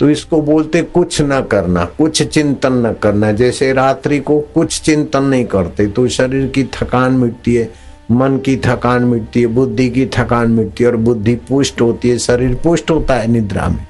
[0.00, 5.24] तो इसको बोलते, कुछ न करना, कुछ चिंतन न करना। जैसे रात्रि को कुछ चिंतन
[5.24, 7.70] नहीं करते तो शरीर की थकान मिटती है,
[8.10, 12.18] मन की थकान मिटती है, बुद्धि की थकान मिटती है और बुद्धि पुष्ट होती है,
[12.18, 13.86] शरीर पुष्ट होता है निद्रा में।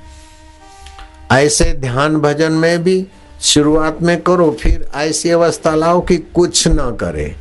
[1.32, 3.06] ऐसे ध्यान भजन में भी
[3.44, 7.34] शुरुआत में करो, फिर ऐसी अवस्था लाओ कि कुछ न करे।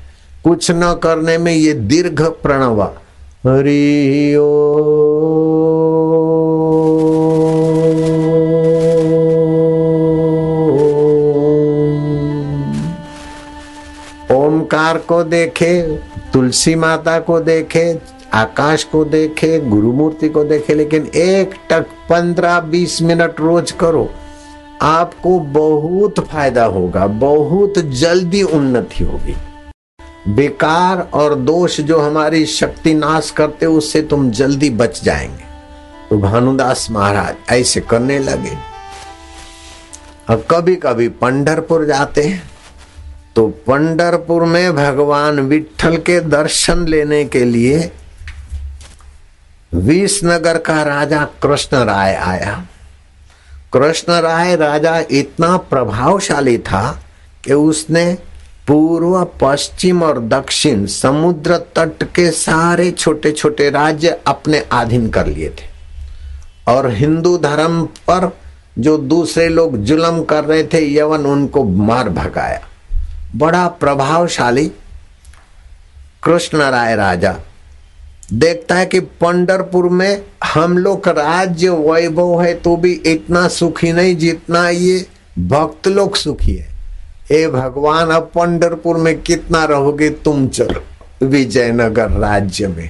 [0.43, 2.91] कुछ न करने में ये दीर्घ प्रणवा।
[3.47, 4.35] हरि
[14.31, 15.81] ओमकार को देखे,
[16.33, 17.99] तुलसी माता को देखे,
[18.33, 24.09] आकाश को देखे गुरु मूर्ति को देखे, लेकिन एक टक पंद्रह बीस मिनट रोज करो।
[24.83, 29.35] आपको बहुत फ़ायदा होगा, बहुत जल्दी उन्नति होगी।
[30.27, 35.43] बेकार और दोष जो हमारी शक्ति नाश करते, उससे तुम जल्दी बच जाएँगे।
[36.09, 38.57] तो भानुदास महाराज ऐसे करने लगे।
[40.29, 42.41] और कभी कभी पंडरपुर जाते हैं
[43.35, 47.91] तो पंडरपुर में भगवान विठल के दर्शन लेने के लिए
[49.73, 52.63] विसनगर का राजा कृष्ण राय आया।
[53.73, 57.03] कृष्ण राय राजा इतना प्रभावशाली था
[57.43, 58.17] कि उसने
[58.67, 65.49] पूर्व, पश्चिम और दक्षिण समुद्र तट के सारे छोटे छोटे राज्य अपने अधीन कर लिए
[65.49, 65.71] थे।
[66.67, 68.37] और हिंदू धर्म पर
[68.79, 72.61] जो दूसरे लोग जुलम कर रहे थे, यवन उनको मार भगाया।
[73.35, 74.71] बड़ा प्रभावशाली
[76.23, 77.35] कृष्ण राय राजा
[78.29, 84.15] देखता है कि पंडरपुर में हम लोग राज्य वैभव है तो भी इतना सुखी नहीं
[84.15, 85.05] जितना ये
[85.39, 86.71] भक्त लोग सुखी है।
[87.31, 92.89] ए भगवान, अब पंडरपुर में कितना रहोगे तुम चलो विजयनगर राज्य में।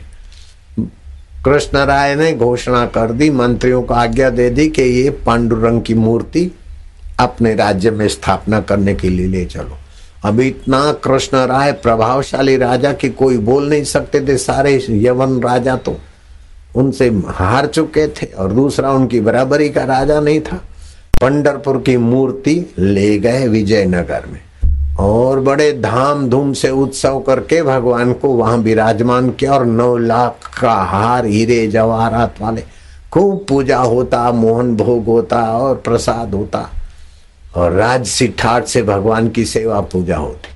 [1.46, 5.94] कृष्ण राय ने घोषणा कर दी, मंत्रियों को आज्ञा दे दी कि ये पांडुरंग की
[5.94, 6.52] मूर्ति
[7.20, 9.78] अपने राज्य में स्थापना करने के लिए ले चलो।
[10.24, 15.76] अभी इतना कृष्ण राय प्रभावशाली राजा की कोई बोल नहीं सकते थे, सारे यवन राजा
[15.78, 15.96] तो
[16.76, 20.60] उनसे हार चुके थे और दूसरा उनकी बराबरी का राजा नहीं था।
[21.22, 24.40] पंडरपुर की मूर्ति ले गए विजयनगर में
[25.00, 30.50] और बड़े धाम धूम से उत्सव करके भगवान को वहाँ विराजमान किया और नौ लाख
[30.62, 32.64] का हार, हीरे, जवाहरात वाले
[33.14, 36.70] खूब पूजा होता, मोहन भोग होता और प्रसाद होता।
[37.56, 40.50] और राजसी ठाट से भगवान की सेवा पूजा होती।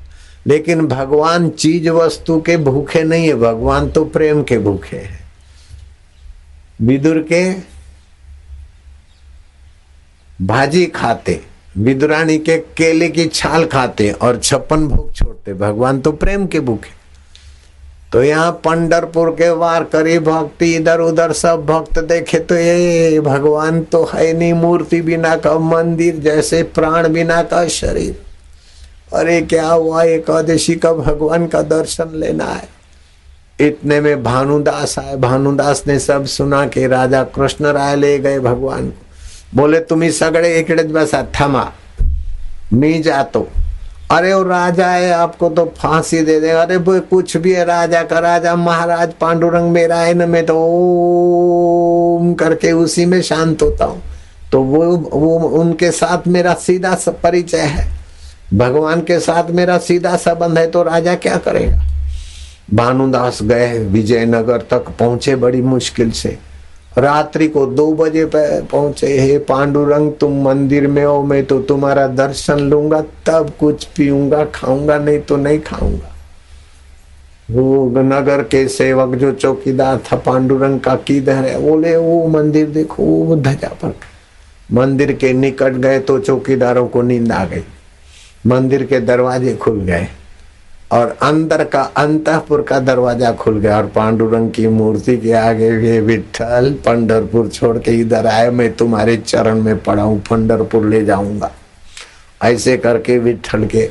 [0.48, 5.20] लेकिन भगवान चीज़ वस्तु के भूखे नहीं है, भगवान तो प्रेम के भूखे हैं।
[6.82, 7.54] विदुर के
[10.42, 11.40] भाजी खाते,
[11.78, 16.97] विदुरानी के केले की छाल खाते और छप्पन भोग छोड़ते, भगवान तो प्रेम के भूखे।
[18.12, 23.82] तो यहाँ पंडरपुर के वार करी भक्ति इधर उधर सब भक्त देखे तो ये भगवान
[23.84, 28.16] तो है नहीं, मूर्ति बिना का मंदिर जैसे प्राण बिना का शरीर।
[29.14, 32.68] अरे क्या हुआ, एकादशी का भगवान का दर्शन लेना है।
[33.60, 38.90] इतने में भानुदास आए, भानुदास ने सब सुना कि राजा कृष्ण राय ले गए भगवान
[38.90, 41.72] को। बोले, तुम्ही सगळे इकडेच बसा थमा
[42.74, 43.48] मी जातो.
[44.12, 48.04] अरे वो राजा है, आपको तो फांसी दे दे अरे वो कुछ भी है, राजा
[48.04, 53.86] का राजा, महाराज पांडुरंग मेरा है न, मैं तो ओम करके उसी में शांत होता
[53.86, 54.02] हूँ।
[54.52, 57.88] तो वो वो उनके साथ मेरा सीधा परिचय है।
[58.54, 61.82] भगवान के साथ मेरा सीधा संबंध है तो राजा क्या करेगा?
[62.74, 66.38] भानुदास गए, विजयनगर तक पहुँचे बड़ी मुश्किल से।
[66.98, 72.60] रात्रि को दो बजे पहुँचे, हे पांडुरंग, तुम मंदिर में हो मैं तो तुम्हारा दर्शन
[72.60, 76.14] लूँगा, तब कुछ पीऊँगा, खाऊँगा, नहीं तो नहीं खाऊँगा।
[77.52, 83.04] वो नगर के सेवक जो चौकीदार था, पांडुरंग का किधर है, बोले, वो मंदिर देखो,
[83.04, 83.96] वो ध्वजा पर
[84.74, 87.64] मंदिर के निकट गए तो चौकीदारों को नींद आ गई।
[88.48, 90.08] मंदिर के दरवाजे खुल गए।
[90.92, 96.00] और अंदर का अंतपुर का दरवाज़ा खुल गया और पांडुरंग की मूर्ति के आगे ये
[96.02, 101.52] विठल पंडरपुर छोड़ के इधर आए, मैं तुम्हारे चरण में पड़ा हूँ पंडरपुर ले जाऊँगा।
[102.44, 103.90] ऐसे करके विठल के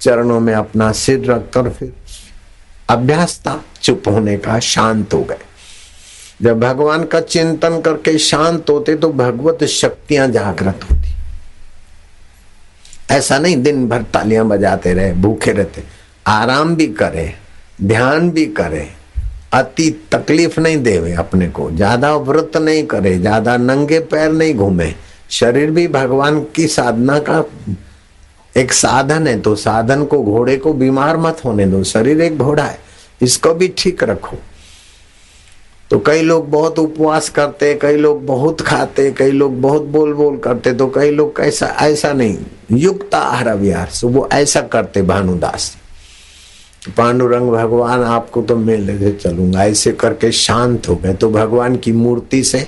[0.00, 1.92] चरणों में अपना सिर रखकर फिर
[2.88, 5.38] अभ्यास था, चुप होने का, शांत हो गए।
[6.42, 11.11] जब भगवान का चिंतन करके शांत होते तो भगवत शक्तियाँ जागृत होती।
[13.12, 15.82] ऐसा नहीं, दिन भर तालियाँ बजाते रहे, भूखे रहते।
[16.26, 17.32] आराम भी करे,
[17.82, 18.88] ध्यान भी करे,
[19.52, 24.92] अति तकलीफ़ नहीं देवे अपने को। ज़्यादा व्रत नहीं करे, ज़्यादा नंगे पैर नहीं घूमे।
[25.30, 27.44] शरीर भी भगवान की साधना का
[28.54, 32.64] एक साधन है तो साधन को, घोड़े को बीमार मत होने दो, शरीर एक घोड़ा
[32.64, 32.78] है,
[33.20, 34.36] इसको भी ठीक रखो।
[35.92, 40.36] तो कई लोग बहुत उपवास करते, कई लोग बहुत खाते, कई लोग बहुत बोल बोल
[40.36, 42.36] करते तो कई लोग कैसा, ऐसा नहीं।
[42.72, 45.76] युक्त आहार विहार, सो वो ऐसा करते भानुदास
[46.96, 51.92] पांडुरंग भगवान आपको तो मैं लेके चलूँगा। ऐसे करके शांत हो गए तो भगवान की
[51.92, 52.66] मूर्ति से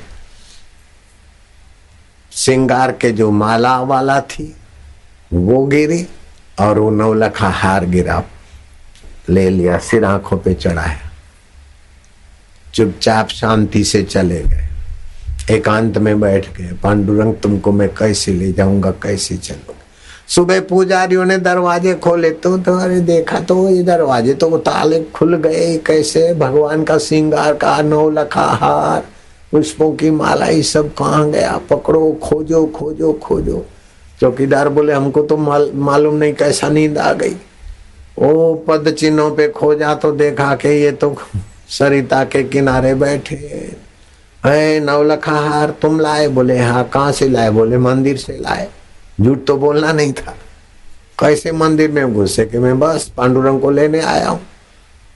[2.33, 4.55] श्रृंगार के जो माला वाला थी,
[5.33, 6.07] वो गिरी
[6.61, 8.23] और वो नवलखा हार गिरा।
[9.31, 11.04] ले लिया, सिर आँखों पे चढ़ाया।
[12.75, 14.69] चुपचाप शांति से चले गए।
[15.51, 18.91] एकांत में बैठ गए। पांडुरंग तुमको मैं कैसे ले जाऊँगा?
[19.03, 19.81] कैसे चलूँगा?
[20.29, 25.77] सुबह पुजारियों ने दरवाजे खोले तो तुम्हारे देखा तो ये दरवाजे तो ताले खुल गए।
[25.87, 26.33] कैसे?
[26.35, 29.03] भगवान का सिंगार का नौ लखा हार
[29.53, 31.57] पुष्पों की माला ये सब कहाँ गया?
[31.71, 33.65] पकड़ो खोजो खोजो खोजो।
[34.21, 37.37] चौकीदार बोले हमको तो माल, मालूम नहीं कैसा नींद आ गई।
[38.19, 41.17] ओ पद चिन्हों पे खोजा तो देखा के ये तो
[41.69, 43.37] सरिता के किनारे बैठे।
[44.47, 47.79] है, नवलखा हार, तुम लाए बोले हाँ कहाँ से लाए बोले?
[47.79, 48.69] मंदिर से लाए।
[49.21, 50.35] झूठ तो बोलना नहीं था।
[51.21, 54.41] कैसे मंदिर में घुसे कि मैं बस पांडुरंग को लेने आया हूँ?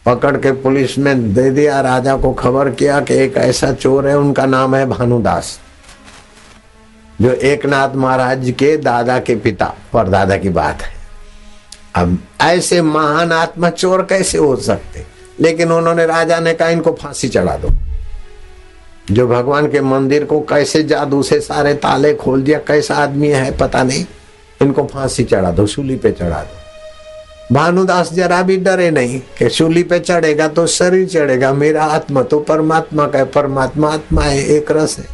[0.06, 4.18] पकड़ के पुलिस में दे दिया, राजा को खबर किया कि एक ऐसा चोर है,
[4.18, 5.58] उनका नाम है भानुदास,
[7.20, 10.96] जो एकनाथ महाराज के दादा के पिता, परदादा की बात है।
[11.94, 15.17] अब ऐसे महान आत्मा चोर कैसे हो सकते?
[15.40, 17.68] लेकिन उन्होंने राजा ने कहा, इनको फांसी चढ़ा दो।
[19.10, 23.56] जो भगवान के मंदिर को कैसे जादू से सारे ताले खोल दिया, कैसा आदमी है,
[23.56, 24.04] पता नहीं।
[24.62, 29.82] इनको फांसी चढ़ा दो सूली पे चढ़ा दो। भानुदास जरा भी डरे नहीं कि सूली
[29.82, 34.72] पे चढ़ेगा तो शरीर चढ़ेगा। मेरा आत्मा तो परमात्मा का है, परमात्मा आत्मा है, एक
[34.72, 35.04] रस है।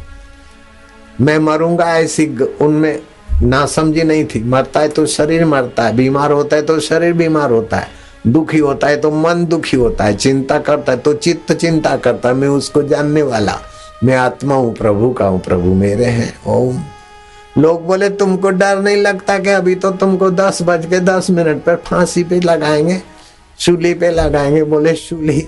[1.21, 2.99] मैं मरूँगा ऐसी उनमें
[3.43, 7.13] ना समझी नहीं थी। मरता है तो शरीर मरता है, बीमार होता है तो शरीर
[7.13, 11.13] बीमार होता है। दुखी होता है तो मन दुखी होता है, चिंता करता है तो
[11.13, 13.57] चित्त चिंता करता है। मैं उसको जानने वाला,
[14.03, 16.83] मैं आत्मा हूँ, प्रभु का हूँ, प्रभु मेरे हैं, ओम।
[17.57, 21.63] लोग बोले, तुमको डर नहीं लगता कि अभी तो तुमको दस बज के दस मिनट
[21.63, 23.01] पर फांसी पे लगाएँगे,
[23.59, 25.47] शूली पे लगाएँगे, बोले शूली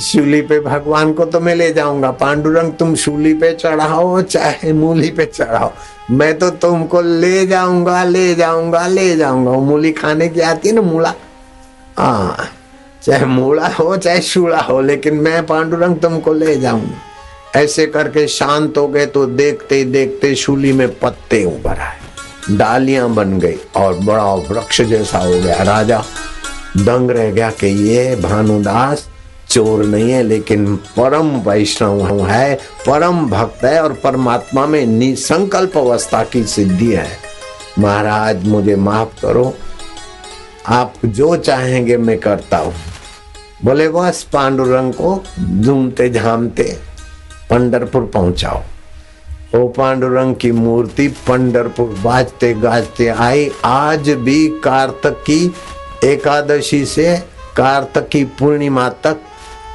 [0.00, 5.10] शूली पे भगवान को तो मैं ले जाऊँगा, पांडुरंग तुम शूली पे चढ़ाओ, चाहे मूली
[5.10, 5.70] पे चढ़ाओ,
[6.10, 10.82] मैं तो तुमको ले जाऊँगा ले जाऊँगा ले जाऊँगा। मूली खाने की आती है ना,
[10.82, 11.14] मूला
[11.98, 12.48] हाँ
[13.02, 18.78] चाहे मूला हो, चाहे शूला हो, लेकिन मैं पांडुरंग तुमको ले जाऊँगा। ऐसे करके शांत
[18.78, 24.34] हो गए तो देखते देखते शूली में पत्ते उभर आए। डालियाँ बन गई और बड़ा
[24.34, 26.02] वृक्ष जैसा हो गया। राजा,
[26.76, 29.06] दंग रह गया कि ये भानुदास
[29.50, 32.54] चोर नहीं है, लेकिन परम वैष्णव है,
[32.86, 37.08] परम भक्त है और परमात्मा में निसंकल्प अवस्था की सिद्धि है।
[37.78, 39.54] महाराज, मुझे माफ़ करो
[40.68, 42.72] आप जो चाहेंगे मैं करता हूँ।
[43.64, 45.22] बोले बस पांडुरंग को
[45.60, 46.76] झूमते झामते
[47.50, 48.62] पंडरपुर पहुंचाओ।
[49.54, 55.40] ओ पांडुरंग की मूर्ति पंडरपुर बाजते गाजते आई। आज भी कार्तक की
[56.04, 57.16] एकादशी से
[57.56, 59.20] कार्तक की पूर्णिमा तक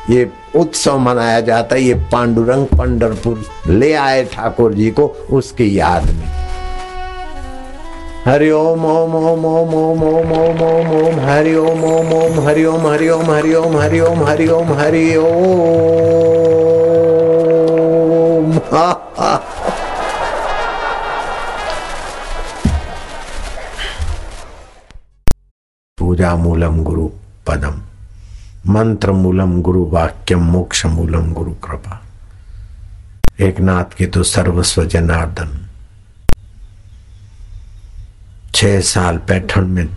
[0.10, 6.06] ये उत्सव मनाया जाता है। ये पांडुरंग पंडरपुर ले आए ठाकुर जी को उसकी याद
[6.06, 6.43] में।
[8.26, 12.64] हरि ओम ओम ओम ओम ओम ओम ओम ओम ओम हरि ओम ओम ओम हरि
[12.66, 15.34] ओम हरि ओम हरि ओम हरि ओम हरि ओम हरि ओम
[25.98, 27.10] पूजा मूलम गुरु
[27.50, 27.82] पदम
[28.74, 32.02] मंत्र मूलम गुरु वाक्यम मोक्ष मूलम गुरु कृपा
[33.42, 35.63] एक नाथ की तो सर्वस्व जनार्दन
[38.56, 39.88] छह साल पैठन में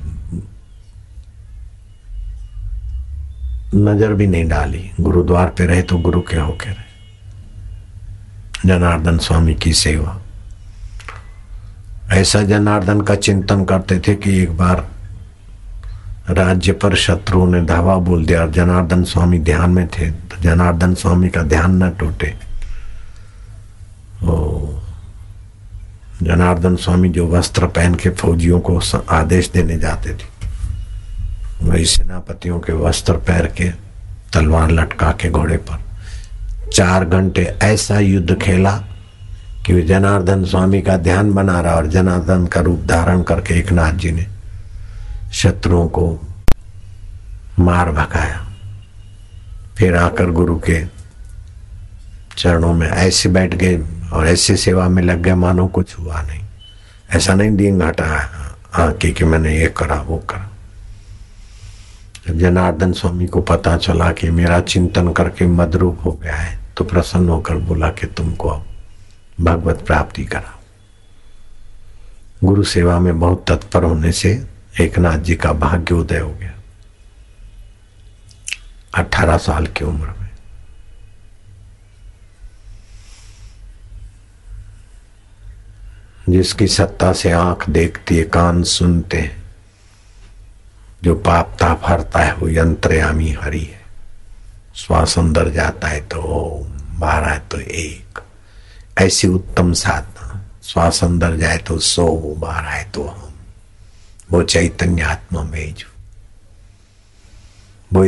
[3.74, 6.86] नज़र भी नहीं डाली। गुरुद्वार पे रहे तो गुरु के होके रहे?
[8.66, 10.22] जनार्दन स्वामी की सेवा।
[12.12, 14.88] ऐसा जनार्दन का चिंतन करते थे कि एक बार
[16.30, 20.94] राज्य पर शत्रु ने धावा बोल दिया और जनार्दन स्वामी ध्यान में थे। तो जनार्दन
[20.94, 22.34] स्वामी का ध्यान न टूटे।
[24.24, 24.75] ओ
[26.22, 30.28] जनार्दन स्वामी जो वस्त्र पहन के फौजियों को आदेश देने जाते थे।
[31.62, 33.70] वही सेनापतियों के वस्त्र पहन के
[34.32, 35.84] तलवार लटका के घोड़े पर।
[36.72, 38.72] चार घंटे ऐसा युद्ध खेला
[39.66, 43.92] कि जनार्दन स्वामी का ध्यान बना रहा और जनार्दन का रूप धारण करके एक नाथ
[43.92, 44.26] जी ने
[45.32, 46.20] शत्रुओं को
[47.58, 48.46] मार भगाया।
[49.76, 50.84] फिर आकर गुरु के
[52.38, 53.76] चरणों में ऐसे बैठ गए।
[54.12, 56.44] और ऐसे सेवा में लग गए मानो कुछ हुआ नहीं।
[57.10, 60.50] ऐसा नहीं दींग हटाया हाँ कि, कि मैंने ये करा वो करा।
[62.26, 66.84] जब जनार्दन स्वामी को पता चला कि मेरा चिंतन करके मदरूप हो गया है तो
[66.84, 68.64] प्रसन्न होकर बोला कि तुमको अब
[69.40, 70.52] भगवत प्राप्ति करा
[72.44, 74.46] गुरु सेवा में बहुत तत्पर होने से
[74.80, 76.52] एक नाथ जी का भाग्योदय हो गया।
[78.94, 80.25] अठारह साल की उम्र में।
[86.28, 89.44] जिसकी सत्ता से आँख देखती है, कान सुनते हैं।
[91.04, 93.82] जो पाप ताप हरता है, वो यंत्रयामी हरि है।
[94.74, 98.20] श्वास अंदर जाता है तो ओम बाहर है तो एक।
[98.98, 103.34] ऐसी उत्तम साधना। श्वास अंदर जाए तो सो आए तो हम।
[104.30, 105.96] वो चैतन्य आत्मा में जो।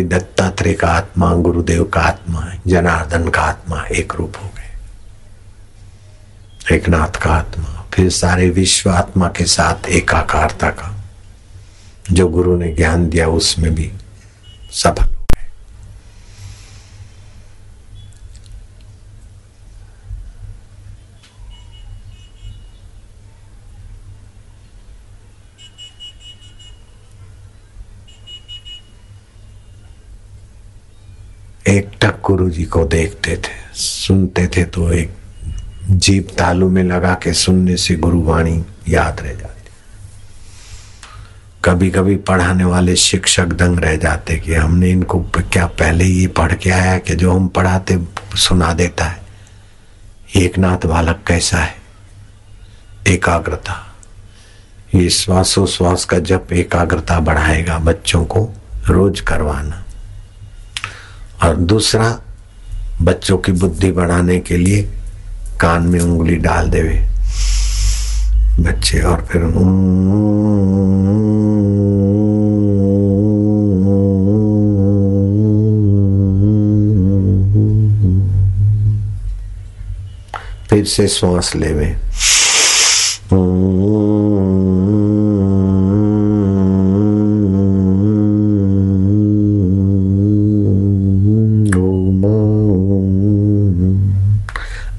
[0.02, 4.68] दत्तात्रेय का आत्मा, गुरुदेव का आत्मा जनार्दन का आत्मा, एक रूप हो गए।
[6.76, 10.90] एक नाथ का आत्मा। फिर सारे विश्व आत्मा के साथ एकाकारता का
[12.10, 13.90] जो गुरु ने ज्ञान दिया, उसमें भी
[14.72, 15.46] सफल हो गए।
[31.72, 35.16] एक टक गुरु जी को देखते थे, सुनते थे तो एक
[35.90, 39.70] जीप तालू में लगा के सुनने से गुरुवाणी याद रह जाती।
[41.64, 46.54] कभी कभी पढ़ाने वाले शिक्षक दंग रह जाते कि हमने इनको क्या पहले ये पढ़
[46.54, 47.98] के आया कि जो हम पढ़ाते
[48.34, 49.22] सुना देता है।
[50.36, 51.74] एक नाथ बालक कैसा है?
[53.06, 53.96] एकाग्रता।
[54.94, 58.50] ये श्वासोश्वास का जब एकाग्रता बढ़ाएगा बच्चों को
[58.86, 59.84] रोज करवाना।
[61.42, 62.20] और दूसरा,
[63.02, 64.97] बच्चों की बुद्धि बढ़ाने के लिए
[65.60, 66.98] कान में उंगली डाल देवे
[68.64, 69.42] बच्चे और फिर
[80.70, 81.86] फिर से श्वास लेवे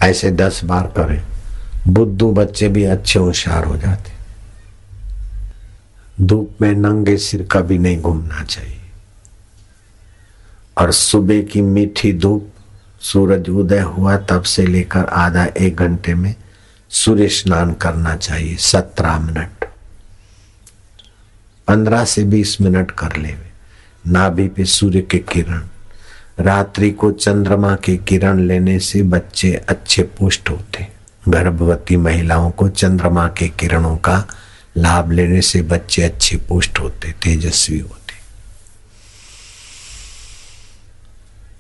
[0.10, 1.22] ऐसे दस बार करें,
[1.88, 4.18] बुद्धू बच्चे भी अच्छे होशियार हो जाते।
[6.22, 8.76] धूप में नंगे सिर कभी नहीं घूमना चाहिए।
[10.78, 12.50] और सुबह की मीठी धूप,
[13.02, 16.34] सूरज उदय हुआ तब से लेकर आधा एक घंटे में
[16.92, 19.66] सूर्य स्नान करना चाहिए, सत्रह मिनट।
[21.68, 23.36] पंद्रह से बीस मिनट कर ले
[24.08, 25.62] नाभि पे सूर्य के किरण।
[26.40, 30.88] रात्रि को चंद्रमा के किरण लेने से बच्चे अच्छे पुष्ट होते।
[31.30, 34.28] गर्भवती महिलाओं को चंद्रमा के किरणों का
[34.78, 38.14] लाभ लेने से बच्चे अच्छे पुष्ट होते, तेजस्वी होते।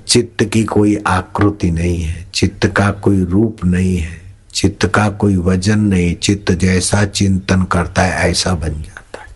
[0.08, 4.22] चित्त की कोई आकृति नहीं है, चित्त का कोई रूप नहीं है,
[4.54, 9.28] चित्त का कोई वज़न नहीं, चित्त जैसा चिंतन करता है, ऐसा बन जाता है।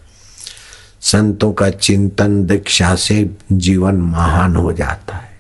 [1.02, 5.33] संतों का चिंतन दीक्षा से जीवन महान हो जाता है।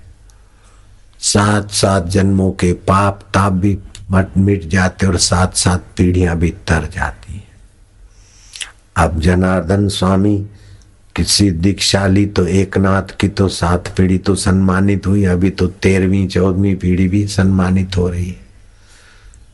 [1.33, 3.77] सात सात जन्मों के पाप ताप भी
[4.37, 7.43] मिट जाते और सात सात पीढ़ियाँ भी तर जाती है।
[8.97, 10.35] अब जनार्दन स्वामी
[11.15, 15.67] किसी दीक्षा ली तो एक नाथ की तो सात पीढ़ी तो सम्मानित हुई, अभी तो
[15.67, 18.41] तेरहवीं, चौदहवीं पीढ़ी भी सम्मानित हो रही है।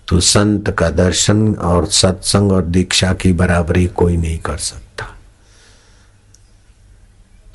[0.07, 4.88] तो संत का दर्शन और सत्संग और दीक्षा की बराबरी कोई नहीं कर सकता।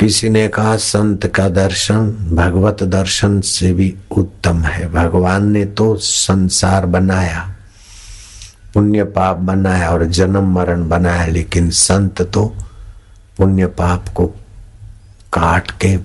[0.05, 5.95] किसी ने कहा, संत का दर्शन भगवत दर्शन से भी उत्तम है। भगवान ने तो
[5.97, 7.41] संसार बनाया
[8.75, 12.45] पुण्य पाप बनाया और जन्म मरण बनाया, लेकिन संत तो
[13.39, 14.27] पुण्य पाप को
[15.33, 15.97] काट के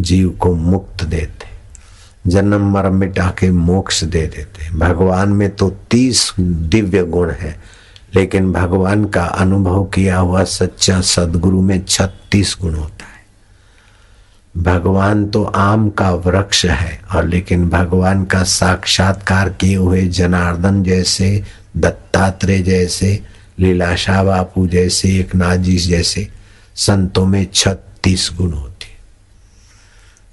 [0.00, 6.30] जीव को मुक्त देते, जन्म मरण मिटा के मोक्ष दे देते। भगवान में तो तीस
[6.40, 7.56] दिव्य गुण है,
[8.14, 13.14] लेकिन भगवान का अनुभव किया हुआ सच्चा सदगुरु में छत्तीस गुण होता है।
[14.56, 21.44] भगवान तो आम का वृक्ष है और लेकिन भगवान का साक्षात्कार किए हुए जनार्दन जैसे,
[21.76, 23.22] दत्तात्रेय जैसे,
[23.58, 26.28] लीलाशाह बापू जैसे एक नाजीस जैसे
[26.74, 28.86] संतों में छत्तीस गुण होते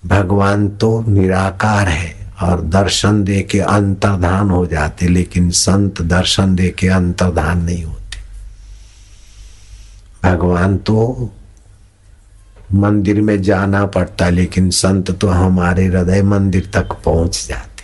[0.08, 6.70] भगवान तो निराकार है और दर्शन दे के अंतर्धान हो जाते, लेकिन संत दर्शन दे
[6.70, 8.18] के अंतर्धान नहीं होते।
[10.24, 10.98] भगवान तो
[12.74, 17.84] मंदिर में जाना पड़ता, लेकिन संत तो हमारे हृदय मंदिर तक पहुँच जाते।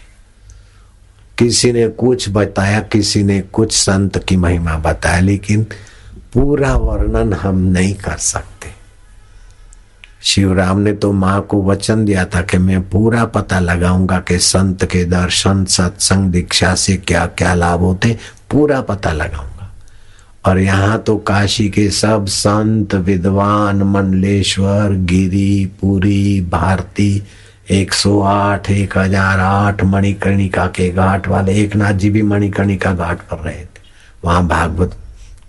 [1.37, 5.63] किसी ने कुछ बताया, किसी ने कुछ संत की महिमा बताया, लेकिन
[6.33, 8.69] पूरा वर्णन हम नहीं कर सकते।
[10.21, 14.85] शिवराम ने तो माँ को वचन दिया था कि मैं पूरा पता लगाऊँगा कि संत
[14.85, 18.17] के दर्शन, सत्संग, दीक्षा से क्या क्या लाभ होते,
[18.51, 19.48] पूरा पता लगाऊँगा।
[20.45, 27.23] और यहाँ तो काशी के सब संत विद्वान मंडलेश्वर गिरी, पुरी, भारती
[27.71, 33.81] 108 1008 मणिकर्णिका के घाट वाले एक नाथ जी भी मणिकर्णिका घाट पर रहे थे।
[34.25, 34.97] वहाँ भागवत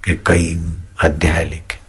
[0.05, 0.61] के कई
[1.05, 1.81] अध्याय लिखे।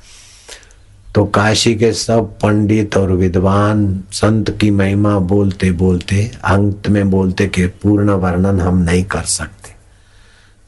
[1.16, 7.48] तो काशी के सब पंडित और विद्वान संत की महिमा बोलते बोलते अंत में बोलते
[7.48, 9.61] कि पूर्ण वर्णन हम नहीं कर सकते।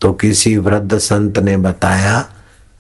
[0.03, 2.29] तो किसी वृद्ध संत ने बताया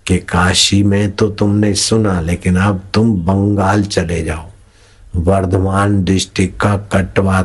[0.07, 4.49] कि काशी में तो तुमने सुना, लेकिन अब तुम बंगाल चले जाओ।
[5.15, 7.41] वर्धमान डिस्ट्रिक्ट का कटवा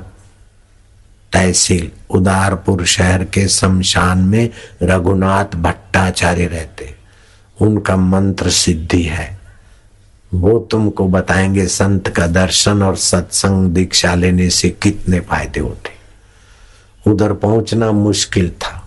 [1.33, 4.51] तहसील, उदारपुर शहर के शमशान में
[4.83, 6.95] रघुनाथ भट्टाचार्य रहते।
[7.61, 9.39] उनका मंत्र सिद्धि है।
[10.35, 15.91] वो तुमको बताएँगे संत का दर्शन और सत्संग दीक्षा लेने से कितने फ़ायदे होते।
[17.11, 18.85] उधर पहुँचना मुश्किल था।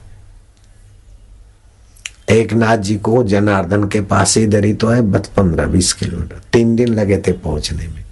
[2.32, 6.75] एक नाथ जी को जनार्दन के पास ही तो है, बस पंद्रह बीस किलोमीटर। तीन
[6.75, 8.03] दिन लगे थे पहुँचने में।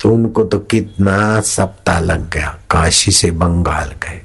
[0.00, 4.20] तो उनको तो कितना सप्ताह लग गया, काशी से बंगाल गए।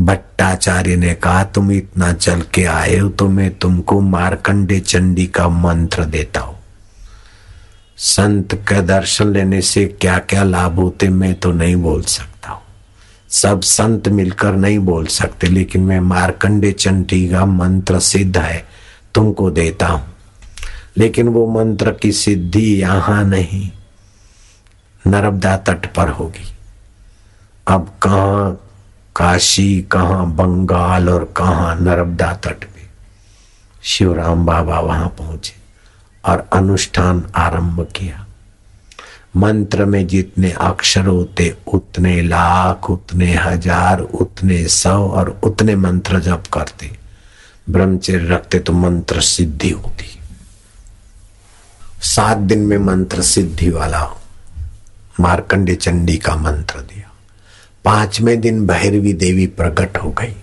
[0.00, 5.48] भट्टाचार्य ने कहा, तुम इतना चल के आए हो तो मैं तुमको मारकंडे चंडी का
[5.48, 6.56] मंत्र देता हूँ।
[7.98, 12.37] संत का दर्शन लेने से क्या क्या लाभ होते, मैं तो नहीं बोल सकता।
[13.30, 18.64] सब संत मिलकर नहीं बोल सकते, लेकिन मैं मारकंडे चंडी का मंत्र सिद्ध है,
[19.14, 20.14] तुमको देता हूँ।
[20.96, 23.70] लेकिन वो मंत्र की सिद्धि यहाँ नहीं,
[25.06, 26.52] नर्मदा तट पर होगी।
[27.66, 28.50] अब कहा
[29.16, 32.86] काशी, कहा बंगाल और कहा नर्मदा तट पे?
[33.82, 35.54] शिवराम बाबा वहाँ पहुँचे
[36.24, 38.24] और अनुष्ठान आरंभ किया।
[39.34, 46.44] मंत्र में जितने अक्षर होते, उतने लाख, उतने हज़ार, उतने सौ और उतने मंत्र जप
[46.52, 46.90] करते।
[47.70, 50.06] ब्रह्मचर्य रखते तो मंत्र सिद्धि होती।
[52.02, 54.04] सात दिन में मंत्र सिद्धि वाला
[55.20, 57.10] मार्कंडे चंडी का मंत्र दिया।
[57.84, 60.34] पाँचवें दिन भैरवी देवी प्रकट हो गई।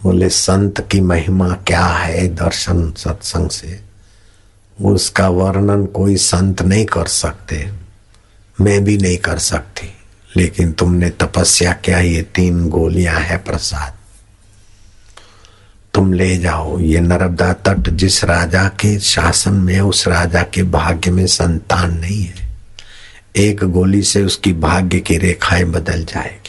[0.00, 3.80] बोले, संत की महिमा क्या है दर्शन सत्संग से?
[4.82, 7.70] उसका वर्णन कोई संत नहीं कर सकते।
[8.60, 9.94] मैं भी नहीं कर सकती।
[10.36, 13.94] लेकिन तुमने तपस्या क्या, ये तीन गोलियाँ है प्रसाद।
[15.94, 21.10] तुम ले जाओ, ये नर्मदा तट जिस राजा के शासन में, उस राजा के भाग्य
[21.10, 22.44] में संतान नहीं है।
[23.36, 26.43] एक गोली से उसकी भाग्य की रेखाएँ बदल जाएगी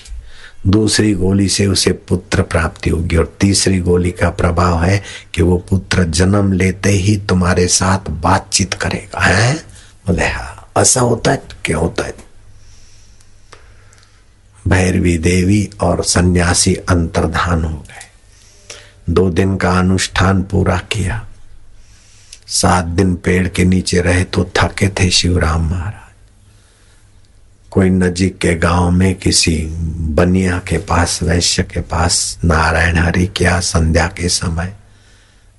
[0.68, 5.04] दूसरी गोली से उसे पुत्र प्राप्ति होगी। और तीसरी गोली का प्रभाव है
[5.34, 9.56] कि वो पुत्र जन्म लेते ही तुम्हारे साथ बातचीत करेगा, है?
[10.08, 11.44] बोले हाँ। ऐसा होता है?
[11.66, 12.14] क्या होता है?
[14.68, 18.06] भैरवी देवी और सन्यासी अंतर्धान हो गए।
[19.10, 21.28] दो दिन का अनुष्ठान पूरा किया।
[22.48, 26.05] सात दिन पेड़ के नीचे रहे तो थके थे शिवराम महाराज।
[27.76, 29.66] कोई नजीक के गाँव में किसी
[30.10, 34.74] बनिया के पास, वैश्य के पास, नारायण हरि क्या संध्या के समय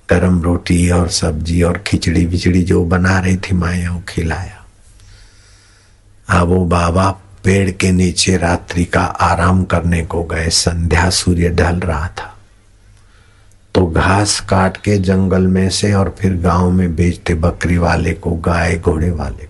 [0.09, 4.65] गरम रोटी और सब्ज़ी और खिचड़ी बिचड़ी जो बना रही थी, माया वो खिलाया।
[6.29, 7.11] अब वो बाबा
[7.43, 12.37] पेड़ के नीचे रात्रि का आराम करने को गए, संध्या सूर्य ढल रहा था।
[13.73, 18.31] तो घास काट के जंगल में से और फिर गाँव में बेचते बकरी वाले को
[18.31, 19.46] गाय घोड़े वाले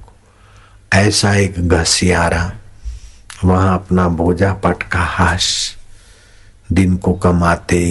[0.92, 2.52] ऐसा एक घसियारा,
[3.44, 5.76] वहाँ अपना भोजा पटका हाश,
[6.72, 7.82] दिन को कमाते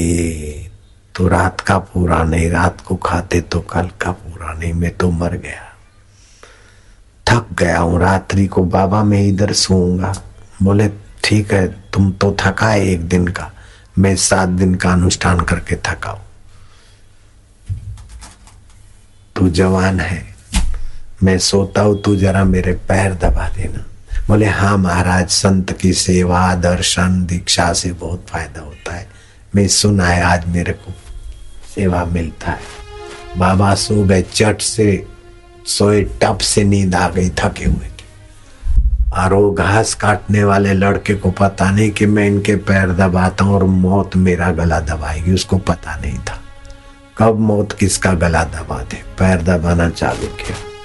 [1.15, 5.11] तो रात का पूरा नहीं, रात को खाते तो कल का पूरा नहीं, मैं तो
[5.11, 5.63] मर गया।
[7.27, 10.13] थक गया हूँ, रात्रि को बाबा मैं इधर सोऊँगा।
[10.63, 10.89] बोले,
[11.25, 13.51] ठीक है, तुम तो थका है एक दिन का,
[13.99, 16.13] मैं सात दिन का अनुष्ठान करके थका
[19.37, 20.36] तू जवान है।
[21.23, 23.85] मैं सोता हूँ, तू जरा मेरे पैर दबा देना।
[24.29, 29.07] बोले हाँ महाराज, संत की सेवा, दर्शन, दीक्षा से बहुत फ़ायदा होता है।
[29.55, 30.93] मैं सुना है, आज मेरे को
[31.75, 35.07] सेवा मिलता है। बाबा सो गए, चट से
[35.67, 37.91] सोए, टप से नींद आ गई, थके हुए
[39.17, 43.55] और वो घास काटने वाले लड़के को पता नहीं कि मैं इनके पैर दबाता हूँ
[43.55, 46.41] और मौत मेरा गला दबाएगी, उसको पता नहीं था।
[47.19, 49.03] कब मौत किसका गला दबा दे?
[49.19, 50.76] पैर दबाना चालू किया।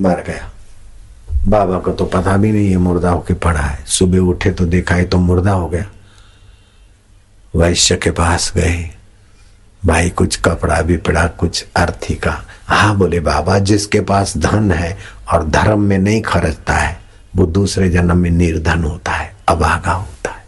[0.00, 0.50] मर गया।
[1.48, 4.94] बाबा को तो पता भी नहीं है मुर्दा होके पड़ा है। सुबह उठे तो देखा
[4.94, 5.86] है तो मुर्दा हो गया।
[7.56, 8.90] वैश्य के पास गए।
[9.86, 14.98] भाई कुछ कपड़ा भी पड़ा कुछ अर्थी का। हाँ बोले, बाबा, जिसके पास धन है
[15.32, 17.00] और धर्म में नहीं खर्चता है,
[17.36, 20.44] वो दूसरे जन्म में निर्धन होता है, अभागा होता है।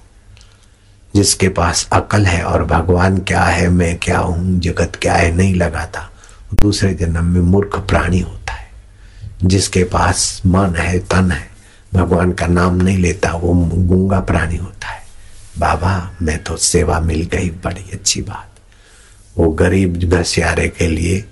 [1.14, 5.54] जिसके पास अकल है और भगवान क्या है, मैं क्या हूँ, जगत क्या है, नहीं
[5.54, 6.10] लगाता।
[6.54, 8.35] दूसरे जन्म में मूर्ख प्राणी होता
[9.44, 11.50] जिसके पास मन है, तन है,
[11.94, 15.02] भगवान का नाम नहीं लेता, वो गूँगा प्राणी होता है।
[15.58, 18.50] बाबा, मैं तो सेवा मिल गई, बड़ी अच्छी बात।
[19.38, 21.24] वो गरीब घसियारे के लिए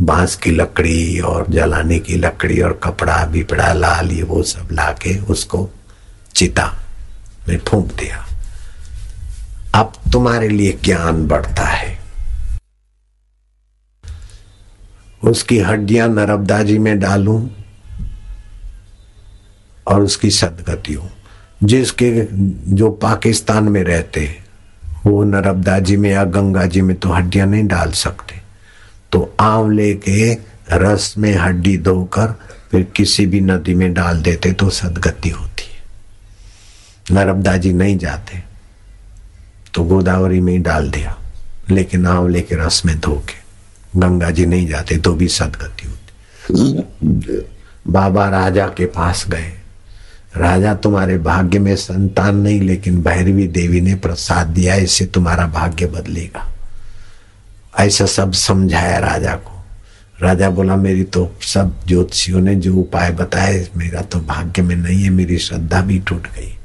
[0.00, 5.18] बाँस की लकड़ी और जलाने की लकड़ी और कपड़ा, बिपड़ा, लाल, ये वो सब लाके
[5.18, 5.70] उसको
[6.34, 6.78] चिता
[7.48, 8.26] में फूंक दिया।
[9.74, 11.99] अब तुम्हारे लिए ज्ञान बढ़ता है।
[15.22, 17.48] उसकी हड्डियाँ नरबदा जी में डालूं
[19.86, 21.08] और उसकी सदगति हो।
[21.64, 22.26] जिसके
[22.74, 24.28] जो पाकिस्तान में रहते,
[25.06, 28.40] वो नरबदा जी में या गंगा जी में तो हड्डियाँ नहीं डाल सकते।
[29.12, 30.32] तो आंवले के
[30.72, 32.34] रस में हड्डी धोकर
[32.70, 38.42] फिर किसी भी नदी में डाल देते तो सदगति होती है। नर्मदा जी नहीं जाते
[39.74, 41.16] तो गोदावरी में ही डाल दिया,
[41.70, 43.39] लेकिन आंवले के रस में धो के।
[43.96, 45.96] गंगा जी नहीं जाते तो भी सदगति होती।
[47.88, 49.52] बाबा राजा के पास गए।
[50.36, 55.86] राजा तुम्हारे भाग्य में संतान नहीं, लेकिन भैरवी देवी ने प्रसाद दिया, इससे तुम्हारा भाग्य
[55.86, 56.52] बदलेगा।
[57.78, 59.64] ऐसा सब समझाया राजा को।
[60.22, 65.02] राजा बोला, मेरी तो सब ज्योतिषियों ने जो उपाय बताए, मेरा तो भाग्य में नहीं
[65.02, 66.58] है, मेरी श्रद्धा भी टूट गई।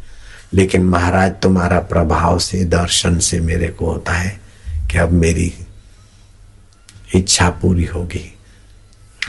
[0.53, 4.39] लेकिन महाराज, तुम्हारा प्रभाव से, दर्शन से मेरे को होता है
[4.91, 5.53] कि अब मेरी
[7.13, 8.31] इच्छा पूरी होगी।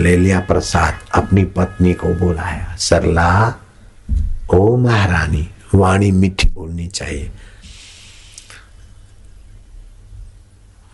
[0.00, 3.54] ले लिया प्रसाद अपनी पत्नी को बुलाया, सरला,
[4.54, 7.30] ओ महारानी, वाणी मीठी बोलनी चाहिए।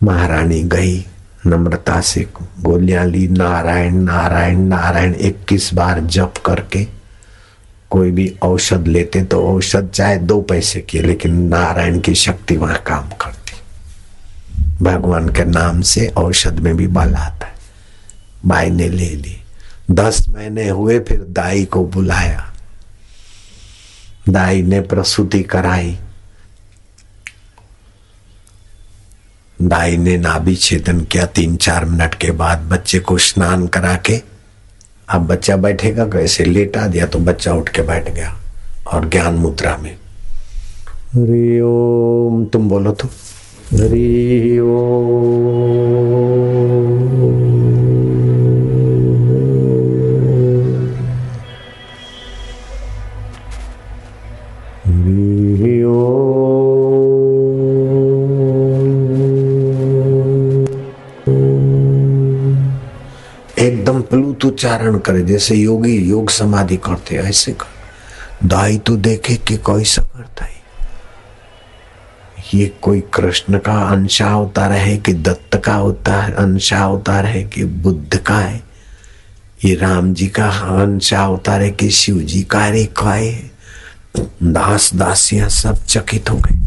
[0.01, 1.05] महारानी गई,
[1.47, 2.27] नम्रता से
[2.61, 6.85] गोलियाँ ली, नारायण नारायण नारायण, इक्कीस बार जप करके,
[7.91, 12.83] कोई भी औषध लेते तो औषध चाहे दो पैसे की लेकिन नारायण की शक्ति वहाँ
[12.87, 13.42] काम करती।
[14.83, 17.53] भगवान के नाम से औषध में भी बल आता है।
[18.47, 19.37] बाई ने ले ली।
[19.91, 22.53] दस महीने हुए, फिर दाई को बुलाया।
[24.29, 25.99] दाई ने प्रसूति कराई।
[29.63, 34.23] दाई ने नाभि छेदन किया तीन चार मिनट के बाद। बच्चे को स्नान करा के,
[35.09, 38.39] अब बच्चा बैठेगा, कैसे लेटा दिया तो बच्चा उठ के बैठ गया।
[38.93, 39.97] और ज्ञान मुद्रा में
[41.15, 43.09] हरि ओम, तुम बोलो तो।
[43.73, 44.03] हरि
[63.59, 69.57] एकदम प्लुत उच्चारण करे, जैसे योगी योग समाधि करते, ऐसे कर। दाई तो देखे कि
[69.57, 70.62] कैसा करता है?
[72.55, 77.65] ये कोई कृष्ण का अंशा अवतार है कि दत्त का अवतार, अंशा अवतार है कि
[77.65, 78.63] बुद्ध का है?
[79.65, 80.49] ये राम जी का
[80.83, 83.51] अंशा अवतार है कि शिव जी का रेखा है।
[84.43, 86.59] दास दासियाँ सब चकित हो गए।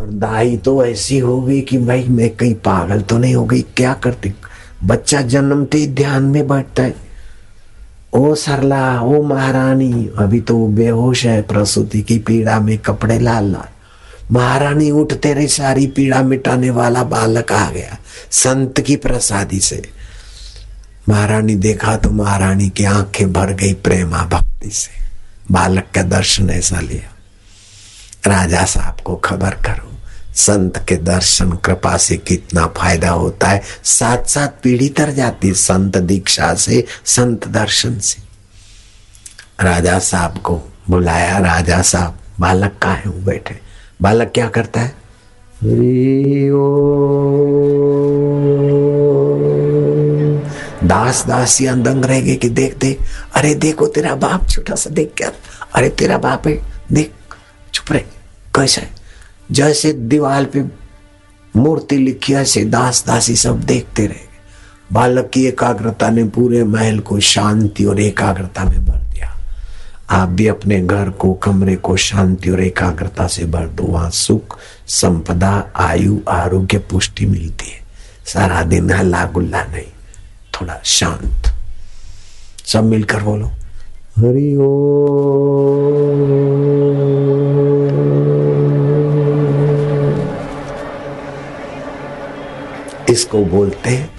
[0.00, 3.62] और दाई तो ऐसी हो गई कि भाई मैं कहीं पागल तो नहीं हो गई,
[3.62, 4.32] क्या करती?
[4.84, 7.03] बच्चा जन्मते ही ध्यान में बैठता है।
[8.14, 13.68] ओ सरला, ओ महारानी, अभी तो बेहोश है, प्रसूति की पीड़ा में कपड़े लाल लाल।
[14.32, 17.98] महारानी उठ, तेरी सारी पीड़ा मिटाने वाला बालक आ गया,
[18.30, 19.90] संत की प्रसादी से।
[21.08, 25.04] महारानी देखा तो महारानी की आँखें भर गई प्रेमा भक्ति से।
[25.50, 27.10] बालक का दर्शन ऐसा लिया।
[28.26, 29.93] राजा साहब को खबर करो।
[30.34, 35.98] संत के दर्शन कृपा से कितना फ़ायदा होता है। साथ साथ पीढ़ी तर जाती संत
[35.98, 38.22] दीक्षा से संत दर्शन से।
[39.64, 40.60] राजा साहब को
[40.90, 43.58] बुलाया राजा साहब बालक का है वो बैठे?
[44.02, 45.04] बालक क्या करता है?
[50.84, 52.98] दास दासियाँ दंग रह गए कि देख देख।
[53.34, 55.30] अरे देखो तेरा बाप छोटा सा देख क्या?
[55.74, 56.62] अरे तेरा बाप है
[56.92, 57.12] देख।
[57.74, 58.00] चुप रहे
[58.54, 59.03] कैसा है?
[59.52, 60.64] जैसे दीवार पे
[61.56, 64.34] मूर्ति लिखी, ऐसे दास दासी सब देखते रहे।
[64.92, 69.36] बालक की एकाग्रता ने पूरे महल को शांति और एकाग्रता में भर दिया।
[70.10, 74.58] आप भी अपने घर को, कमरे को शांति और एकाग्रता से भर दो। वहाँ सुख,
[74.86, 77.80] संपदा, आयु, आरोग्य, पुष्टि मिलती है।
[78.26, 79.92] सारा दिन हल्ला गुल्ला नहीं,
[80.54, 81.54] थोड़ा शांत।
[82.66, 83.50] सब मिलकर बोलो।
[84.18, 84.70] हरि ओ
[93.14, 94.10] इसको बोलते हैं,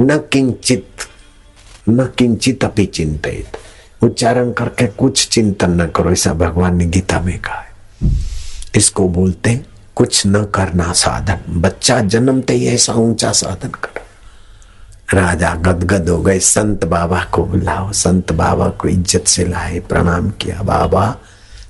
[0.00, 0.86] न किंचित
[1.88, 3.56] न किंचित अपि चिंतित।
[4.04, 8.10] उच्चारण करके कुछ चिंतन न करो, ऐसा भगवान ने गीता में कहा है।
[8.76, 9.66] इसको बोलते हैं,
[9.96, 14.00] कुछ न करना साधन। बच्चा जन्मते ही ऐसा ऊँचा साधन कर।
[15.14, 20.30] राजा गदगद हो गए, संत बाबा को बुलाओ। संत बाबा को इज़्ज़त से लाए, प्रणाम
[20.30, 21.16] किया। बाबा,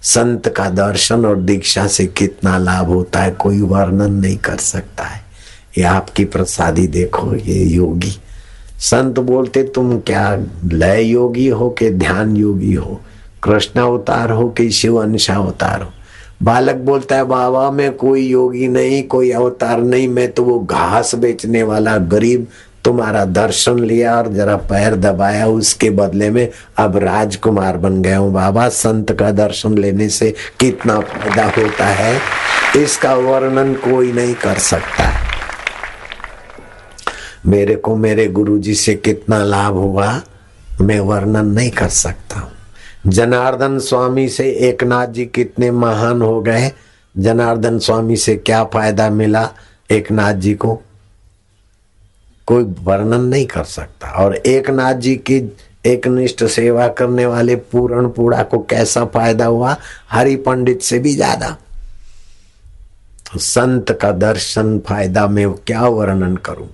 [0.03, 5.05] संत का दर्शन और दीक्षा से कितना लाभ होता है, कोई वर्णन नहीं कर सकता
[5.05, 5.28] है।
[5.79, 8.21] ये आपकी प्रसादी देखो, ये योगी।
[8.79, 13.01] संत बोलते, तुम क्या लय योगी हो के ध्यान योगी हो?
[13.43, 15.91] कृष्ण अवतार हो कि शिव अंशा अवतार हो?
[16.43, 21.15] बालक बोलता है, बाबा, मैं कोई योगी नहीं, कोई अवतार नहीं, मैं तो वो घास
[21.15, 22.47] बेचने वाला गरीब
[22.85, 28.33] तुम्हारा दर्शन लिया और जरा पैर दबाया, उसके बदले में अब राजकुमार बन गया हूँ।
[28.33, 32.21] बाबा, संत का दर्शन लेने से कितना फ़ायदा होता है?
[32.77, 35.18] इसका वर्णन कोई नहीं कर सकता। है
[37.47, 40.23] मेरे को मेरे गुरु जी से कितना लाभ हुआ,
[40.81, 42.51] मैं वर्णन नहीं कर सकता हूँ।
[43.07, 46.73] जनार्दन स्वामी से एक नाथ जी कितने महान हो गए,
[47.19, 49.49] जनार्दन स्वामी से क्या फ़ायदा मिला
[49.91, 50.83] एक नाथ जी को?
[52.47, 57.57] कोई वर्णन नहीं कर सकता। और एक नाथ जी की एक निष्ठ सेवा करने वाले
[57.57, 59.77] पूरण पूरा को कैसा फ़ायदा हुआ?
[60.11, 61.57] हरि पंडित से भी ज़्यादा।
[63.37, 66.69] संत का दर्शन फ़ायदा में क्या वर्णन करूँ?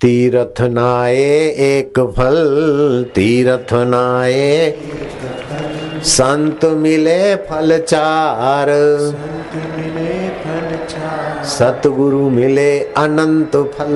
[0.00, 1.24] तीर्थ नाए
[1.60, 2.36] एक फल,
[3.14, 4.70] तीर्थ नाए
[6.02, 8.68] संत मिले फल चार।
[11.44, 13.92] सतगुरु मिले अनंत फल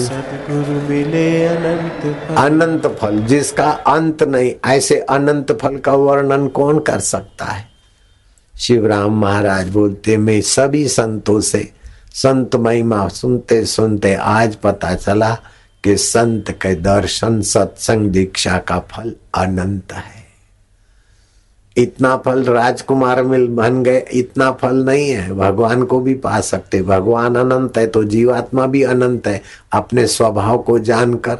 [0.00, 6.78] सतगुरु मिले अनंत फल। अनंत फल, जिसका अंत नहीं, ऐसे अनंत फल का वर्णन कौन
[6.78, 7.66] कर सकता है?
[8.54, 11.68] शिवराम महाराज बोलते, मैं सभी संतों से
[12.12, 15.38] संत महिमा, सुनते सुनते आज पता चला
[15.84, 20.18] कि संत के दर्शन, सत्संग, दीक्षा का फल अनंत है।
[21.76, 26.82] इतना फल राजकुमार मिल बन गए, इतना फल नहीं है। भगवान को भी पा सकते।
[26.82, 29.42] भगवान अनंत है तो जीवात्मा भी अनंत है।
[29.72, 31.38] अपने स्वभाव को जानकर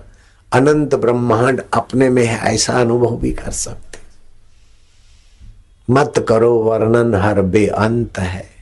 [0.52, 3.98] अनंत ब्रह्मांड अपने में है, ऐसा अनुभव भी कर सकते।
[5.90, 8.57] मत करो वर्णन, हर बेअंत है।